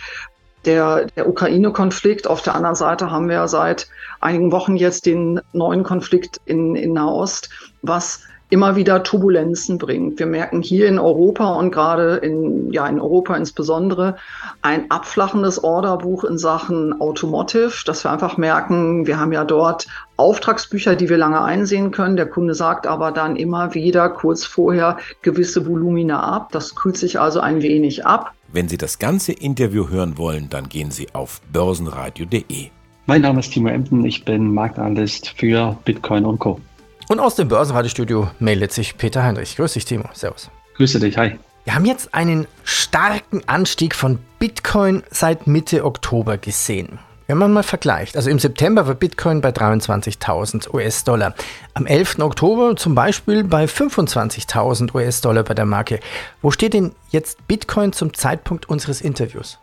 der, 0.65 1.07
der 1.15 1.27
Ukraine-Konflikt. 1.27 2.27
Auf 2.27 2.41
der 2.41 2.55
anderen 2.55 2.75
Seite 2.75 3.11
haben 3.11 3.29
wir 3.29 3.47
seit 3.47 3.87
einigen 4.19 4.51
Wochen 4.51 4.75
jetzt 4.75 5.05
den 5.05 5.41
neuen 5.53 5.83
Konflikt 5.83 6.41
in, 6.45 6.75
in 6.75 6.93
Nahost, 6.93 7.49
was 7.81 8.21
immer 8.49 8.75
wieder 8.75 9.03
Turbulenzen 9.03 9.77
bringt. 9.77 10.19
Wir 10.19 10.27
merken 10.27 10.61
hier 10.61 10.87
in 10.87 10.99
Europa 10.99 11.55
und 11.55 11.71
gerade 11.71 12.17
in, 12.17 12.71
ja, 12.71 12.85
in 12.87 12.99
Europa 12.99 13.35
insbesondere 13.35 14.17
ein 14.61 14.91
abflachendes 14.91 15.63
Orderbuch 15.63 16.23
in 16.23 16.37
Sachen 16.37 16.99
Automotive, 17.01 17.73
dass 17.85 18.03
wir 18.03 18.11
einfach 18.11 18.37
merken, 18.37 19.07
wir 19.07 19.19
haben 19.19 19.33
ja 19.33 19.43
dort 19.43 19.87
Auftragsbücher, 20.17 20.95
die 20.95 21.09
wir 21.09 21.17
lange 21.17 21.41
einsehen 21.41 21.91
können. 21.91 22.17
Der 22.17 22.27
Kunde 22.27 22.53
sagt 22.53 22.85
aber 22.85 23.11
dann 23.11 23.35
immer 23.35 23.73
wieder 23.73 24.09
kurz 24.09 24.45
vorher 24.45 24.97
gewisse 25.23 25.65
Volumina 25.67 26.21
ab. 26.21 26.51
Das 26.51 26.75
kühlt 26.75 26.97
sich 26.97 27.19
also 27.19 27.39
ein 27.39 27.61
wenig 27.61 28.05
ab. 28.05 28.33
Wenn 28.47 28.67
Sie 28.67 28.77
das 28.77 28.99
ganze 28.99 29.31
Interview 29.31 29.89
hören 29.89 30.17
wollen, 30.17 30.49
dann 30.49 30.69
gehen 30.69 30.91
Sie 30.91 31.07
auf 31.13 31.41
börsenradio.de. 31.51 32.69
Mein 33.07 33.21
Name 33.21 33.39
ist 33.39 33.51
Timo 33.51 33.69
Emden, 33.69 34.03
ich 34.05 34.25
bin 34.25 34.53
Marktanalyst 34.53 35.33
für 35.37 35.77
Bitcoin 35.85 36.25
und 36.25 36.39
Co. 36.39 36.59
Und 37.07 37.19
aus 37.19 37.35
dem 37.35 37.47
Börsenradiostudio 37.47 38.29
meldet 38.39 38.71
sich 38.71 38.97
Peter 38.97 39.23
Heinrich. 39.23 39.55
Grüß 39.55 39.73
dich, 39.73 39.85
Timo. 39.85 40.05
Servus. 40.13 40.49
Grüße 40.77 40.99
dich, 40.99 41.17
hi. 41.17 41.37
Wir 41.65 41.75
haben 41.75 41.85
jetzt 41.85 42.13
einen 42.13 42.47
starken 42.63 43.41
Anstieg 43.47 43.95
von 43.95 44.19
Bitcoin 44.39 45.03
seit 45.11 45.47
Mitte 45.47 45.85
Oktober 45.85 46.37
gesehen. 46.37 46.99
Wenn 47.27 47.39
man 47.39 47.53
mal 47.53 47.63
vergleicht, 47.63 48.15
also 48.15 48.29
im 48.29 48.37
September 48.37 48.85
war 48.85 48.93
Bitcoin 48.93 49.41
bei 49.41 49.49
23.000 49.49 50.71
US-Dollar, 50.71 51.33
am 51.73 51.87
11. 51.87 52.19
Oktober 52.19 52.75
zum 52.75 52.93
Beispiel 52.93 53.43
bei 53.43 53.65
25.000 53.65 54.93
US-Dollar 54.93 55.41
bei 55.41 55.55
der 55.55 55.65
Marke. 55.65 56.01
Wo 56.43 56.51
steht 56.51 56.75
denn 56.75 56.91
jetzt 57.09 57.47
Bitcoin 57.47 57.93
zum 57.93 58.13
Zeitpunkt 58.13 58.69
unseres 58.69 59.01
Interviews? 59.01 59.57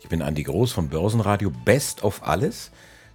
Ich 0.00 0.08
bin 0.08 0.22
Andi 0.22 0.42
Groß 0.42 0.72
vom 0.72 0.88
Börsenradio 0.88 1.50
Best 1.64 2.04
of 2.04 2.22
Alles. 2.26 2.70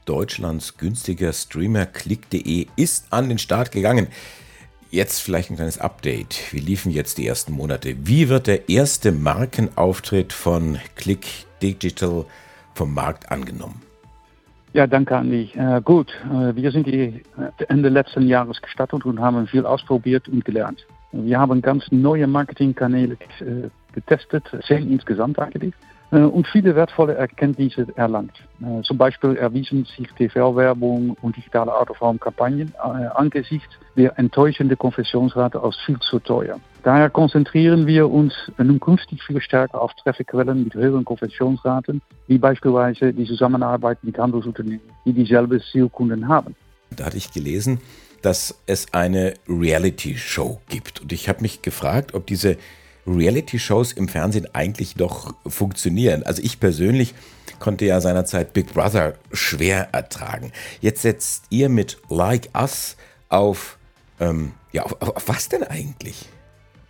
Deutschlands 0.05 0.77
günstiger 0.77 1.33
Streamer 1.33 1.85
Click.de 1.85 2.67
ist 2.75 3.07
an 3.11 3.29
den 3.29 3.37
Start 3.37 3.71
gegangen. 3.71 4.07
Jetzt 4.91 5.19
vielleicht 5.19 5.49
ein 5.49 5.55
kleines 5.55 5.79
Update. 5.79 6.51
Wie 6.51 6.59
liefen 6.59 6.91
jetzt 6.91 7.17
die 7.17 7.27
ersten 7.27 7.51
Monate? 7.53 7.95
Wie 8.07 8.29
wird 8.29 8.47
der 8.47 8.69
erste 8.69 9.11
Markenauftritt 9.11 10.33
von 10.33 10.77
Click 10.95 11.25
Digital 11.61 12.25
vom 12.73 12.93
Markt 12.93 13.31
angenommen? 13.31 13.86
Ja, 14.77 14.85
danke 14.85 15.17
Andi. 15.17 15.49
Äh, 15.55 15.81
gut, 15.81 16.13
äh, 16.31 16.55
wir 16.55 16.69
sind 16.69 16.85
die, 16.85 17.01
äh, 17.01 17.63
Ende 17.67 17.89
letzten 17.89 18.27
Jahres 18.27 18.61
gestartet 18.61 19.07
und 19.07 19.19
haben 19.19 19.47
viel 19.47 19.65
ausprobiert 19.65 20.29
und 20.29 20.45
gelernt. 20.45 20.85
Wir 21.11 21.39
haben 21.39 21.63
ganz 21.63 21.91
neue 21.91 22.27
Marketingkanäle 22.27 23.17
äh, 23.39 23.69
getestet, 23.93 24.43
zehn 24.67 24.91
insgesamt 24.91 25.39
eigentlich. 25.39 25.73
Äh, 26.11 26.19
und 26.19 26.47
viele 26.47 26.75
wertvolle 26.75 27.15
Erkenntnisse 27.15 27.87
erlangt. 27.95 28.33
Äh, 28.61 28.81
zum 28.83 28.97
Beispiel 28.97 29.35
erwiesen 29.35 29.85
sich 29.85 30.07
TV-Werbung 30.13 31.17
und 31.21 31.35
digitale 31.35 31.75
Autoform-Kampagnen 31.75 32.73
äh, 32.75 33.07
angesichts 33.15 33.73
der 33.95 34.17
enttäuschenden 34.17 34.77
Konversionsrate 34.77 35.61
als 35.61 35.75
viel 35.85 35.99
zu 35.99 36.19
teuer. 36.19 36.59
Daher 36.83 37.09
konzentrieren 37.09 37.85
wir 37.87 38.09
uns 38.09 38.33
nun 38.57 38.79
künftig 38.79 39.21
viel 39.23 39.41
stärker 39.41 39.81
auf 39.81 39.93
Trafficquellen 39.95 40.63
mit 40.63 40.73
höheren 40.73 41.03
Konversionsraten, 41.03 42.01
wie 42.27 42.37
beispielsweise 42.37 43.13
die 43.13 43.25
Zusammenarbeit 43.25 44.01
mit 44.03 44.17
Handelsunternehmen, 44.17 44.81
die 45.03 45.11
dieselbe 45.11 45.59
Zielkunden 45.59 46.29
haben. 46.29 46.55
Da 46.95 47.05
hatte 47.05 47.17
ich 47.17 47.33
gelesen, 47.33 47.81
dass 48.21 48.61
es 48.67 48.93
eine 48.93 49.33
Reality-Show 49.49 50.61
gibt. 50.69 51.01
Und 51.01 51.11
ich 51.11 51.27
habe 51.27 51.41
mich 51.41 51.61
gefragt, 51.61 52.13
ob 52.13 52.25
diese 52.25 52.57
Reality-Shows 53.07 53.93
im 53.93 54.07
Fernsehen 54.07 54.47
eigentlich 54.53 54.95
doch 54.95 55.33
funktionieren. 55.45 56.23
Also 56.23 56.41
ich 56.43 56.59
persönlich 56.59 57.13
konnte 57.59 57.85
ja 57.85 58.01
seinerzeit 58.01 58.53
Big 58.53 58.73
Brother 58.73 59.13
schwer 59.31 59.89
ertragen. 59.93 60.51
Jetzt 60.81 61.01
setzt 61.01 61.45
ihr 61.49 61.69
mit 61.69 61.97
Like 62.09 62.49
Us 62.55 62.97
auf, 63.29 63.77
ähm, 64.19 64.51
ja, 64.71 64.83
auf, 64.83 65.01
auf, 65.01 65.27
was 65.27 65.49
denn 65.49 65.63
eigentlich? 65.63 66.29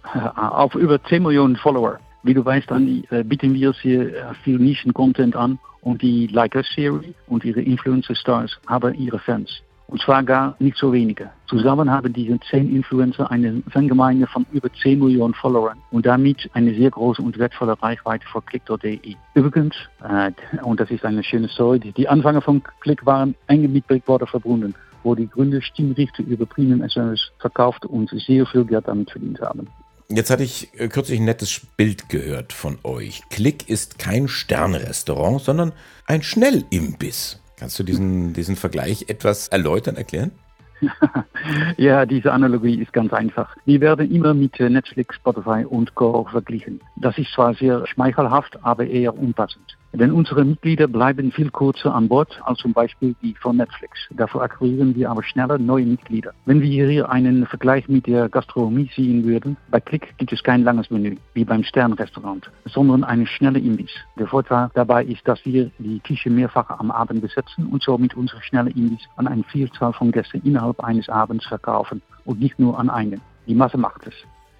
Auf 0.36 0.76
über 0.76 1.04
10 1.04 1.24
Millionen 1.24 1.58
Follower. 1.58 2.00
Wie 2.24 2.34
du 2.34 2.44
weißt, 2.44 2.72
dann 2.72 3.04
äh, 3.10 3.24
bieten 3.24 3.54
wir 3.54 3.74
hier 3.74 4.16
äh, 4.16 4.34
viel 4.44 4.58
Nischen-Content 4.58 5.36
an 5.36 5.60
und 5.82 6.02
die 6.02 6.28
Like 6.28 6.56
Us-Serie 6.56 7.14
und 7.28 7.44
ihre 7.44 7.62
Influencer-Stars 7.62 8.60
haben 8.68 8.94
ihre 8.96 9.20
Fans. 9.20 9.62
Und 9.88 10.02
zwar 10.02 10.22
gar 10.24 10.56
nicht 10.60 10.78
so 10.78 10.92
wenige. 10.92 11.30
Zusammen 11.48 11.90
haben 11.90 12.12
diese 12.12 12.38
zehn 12.50 12.76
Influencer 12.76 13.32
eine 13.32 13.64
Fangemeinde 13.72 14.28
von 14.28 14.46
über 14.52 14.70
10 14.72 15.00
Millionen 15.00 15.34
Followern 15.34 15.78
und 15.92 16.06
damit 16.06 16.50
eine 16.54 16.76
sehr 16.76 16.92
große 16.92 17.22
und 17.22 17.38
wertvolle 17.38 17.82
Reichweite 17.82 18.26
für 18.28 18.42
Click.de. 18.42 19.16
Übrigens, 19.34 19.76
äh, 20.04 20.32
und 20.62 20.80
das 20.80 20.92
ist 20.92 21.06
eine 21.06 21.24
schöne 21.24 21.48
Story, 21.48 21.80
die 21.80 22.08
Anfänge 22.08 22.42
von 22.42 22.62
Click 22.82 23.06
waren 23.06 23.34
eng 23.48 23.72
mit 23.72 23.88
Brickwater 23.88 24.28
verbunden, 24.28 24.76
wo 25.04 25.16
die 25.16 25.30
Gründer 25.30 25.62
Stimmrechte 25.62 26.22
über 26.22 26.46
Premium 26.46 26.82
SMS 26.82 27.32
verkauft 27.40 27.86
und 27.86 28.10
sehr 28.10 28.46
viel 28.46 28.66
Geld 28.66 28.88
damit 28.88 29.10
verdient 29.10 29.40
haben. 29.40 29.68
Jetzt 30.10 30.30
hatte 30.30 30.44
ich 30.44 30.70
äh, 30.80 30.88
kürzlich 30.90 31.20
ein 31.20 31.26
nettes 31.26 31.62
Bild 31.78 32.10
gehört 32.10 32.52
von 32.54 32.78
euch. 32.84 33.24
Click 33.30 33.70
ist 33.70 34.00
kein 34.00 34.28
Sternrestaurant, 34.28 35.42
sondern 35.42 35.74
ein 36.06 36.24
Schnellimbiss. 36.24 37.40
Kannst 37.58 37.78
du 37.80 37.84
diesen, 37.84 38.34
diesen 38.34 38.56
Vergleich 38.56 39.06
etwas 39.10 39.48
erläutern, 39.48 39.96
erklären? 39.96 40.32
ja, 41.78 42.06
diese 42.06 42.32
Analogie 42.32 42.80
ist 42.80 42.94
ganz 42.94 43.12
einfach. 43.14 43.56
Wir 43.66 43.82
werden 43.82 44.12
immer 44.12 44.34
mit 44.34 44.60
Netflix, 44.60 45.16
Spotify 45.16 45.66
und 45.68 45.96
Co. 45.96 46.26
verglichen. 46.30 46.82
Das 46.96 47.18
ist 47.18 47.32
zwar 47.34 47.56
sehr 47.56 47.86
schmeichelhaft, 47.88 48.64
aber 48.64 48.86
eher 48.86 49.18
unpassend. 49.18 49.77
Denn 49.94 50.12
unsere 50.12 50.44
Mitglieder 50.44 50.88
bleiben 50.88 51.32
viel 51.32 51.50
kürzer 51.50 51.96
an 51.96 52.08
Bord 52.08 52.40
als 52.44 52.60
zum 52.60 52.74
Beispiel 52.74 53.16
die 53.22 53.34
von 53.36 53.58
Netflix. 53.58 53.98
Dafür 54.12 54.42
akquirieren 54.42 54.96
wir 54.96 55.10
aber 55.10 55.24
schneller 55.24 55.58
neue 55.58 55.86
Mitglieder. 55.86 56.34
Wenn 56.46 56.62
wir 56.62 56.88
hier 56.88 57.10
einen 57.10 57.46
Vergleich 57.48 57.88
mit 57.88 58.06
der 58.06 58.30
Gastronomie 58.30 58.92
sehen 58.96 59.24
würden, 59.24 59.58
bei 59.72 59.80
Click 59.80 60.14
gibt 60.18 60.34
es 60.34 60.44
kein 60.44 60.64
langes 60.64 60.92
Menü, 60.92 61.16
wie 61.34 61.46
beim 61.46 61.64
Sternrestaurant, 61.64 62.52
sondern 62.66 63.04
eine 63.04 63.26
schnelle 63.26 63.60
Imbiss. 63.60 63.92
Der 64.20 64.28
Vorteil 64.28 64.70
dabei 64.74 65.06
ist, 65.06 65.28
dass 65.28 65.44
wir 65.46 65.72
die 65.80 66.00
Tische 66.02 66.30
mehrfach 66.30 66.70
am 66.70 66.92
Abend 66.92 67.22
besetzen 67.22 67.68
und 67.68 67.82
somit 67.82 68.16
unsere 68.16 68.42
schnelle 68.44 68.72
Imbiss 68.72 69.08
an 69.16 69.28
eine 69.28 69.44
Vielzahl 69.44 69.94
von 69.94 70.12
Gästen 70.12 70.42
innerhalb 70.44 70.80
eines 70.82 71.10
Abends 71.10 71.46
verkaufen 71.48 72.02
und 72.26 72.40
nicht 72.40 72.60
nur 72.60 72.78
an 72.78 72.90
einen. 72.90 73.22
Die 73.48 73.56
Masse 73.56 73.78
macht 73.78 74.06
es. 74.06 74.14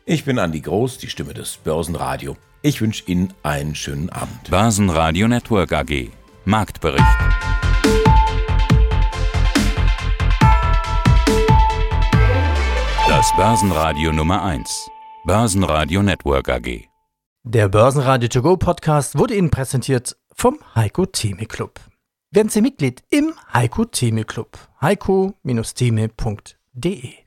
Ich 0.10 0.24
bin 0.24 0.40
Andi 0.40 0.62
Groß, 0.62 1.00
die 1.00 1.10
Stimme 1.10 1.34
des 1.34 1.58
Börsenradio. 1.58 2.38
Ich 2.62 2.80
wünsche 2.80 3.04
Ihnen 3.08 3.34
einen 3.44 3.76
schönen 3.76 4.10
Abend. 4.10 4.50
Börsenradio 4.50 5.28
Network 5.28 5.74
AG. 5.74 6.12
Marktbericht. 6.46 7.04
Das 13.10 13.36
Börsenradio 13.36 14.14
Nummer 14.14 14.46
1. 14.46 14.90
Börsenradio 15.26 16.02
Network 16.02 16.48
AG. 16.48 16.86
Der 17.44 17.68
Börsenradio 17.68 18.30
To 18.30 18.42
Go 18.42 18.56
Podcast 18.56 19.18
wurde 19.18 19.36
Ihnen 19.36 19.52
präsentiert 19.52 20.16
vom 20.34 20.58
Heiko 20.74 21.06
Theme 21.06 21.48
Club. 21.48 21.82
Werden 22.32 22.48
Sie 22.48 22.62
Mitglied 22.62 23.04
im 23.10 23.34
Heiko 23.54 23.84
Theme 23.84 24.24
Club. 24.24 24.58
heiko-theme.de 24.80 27.27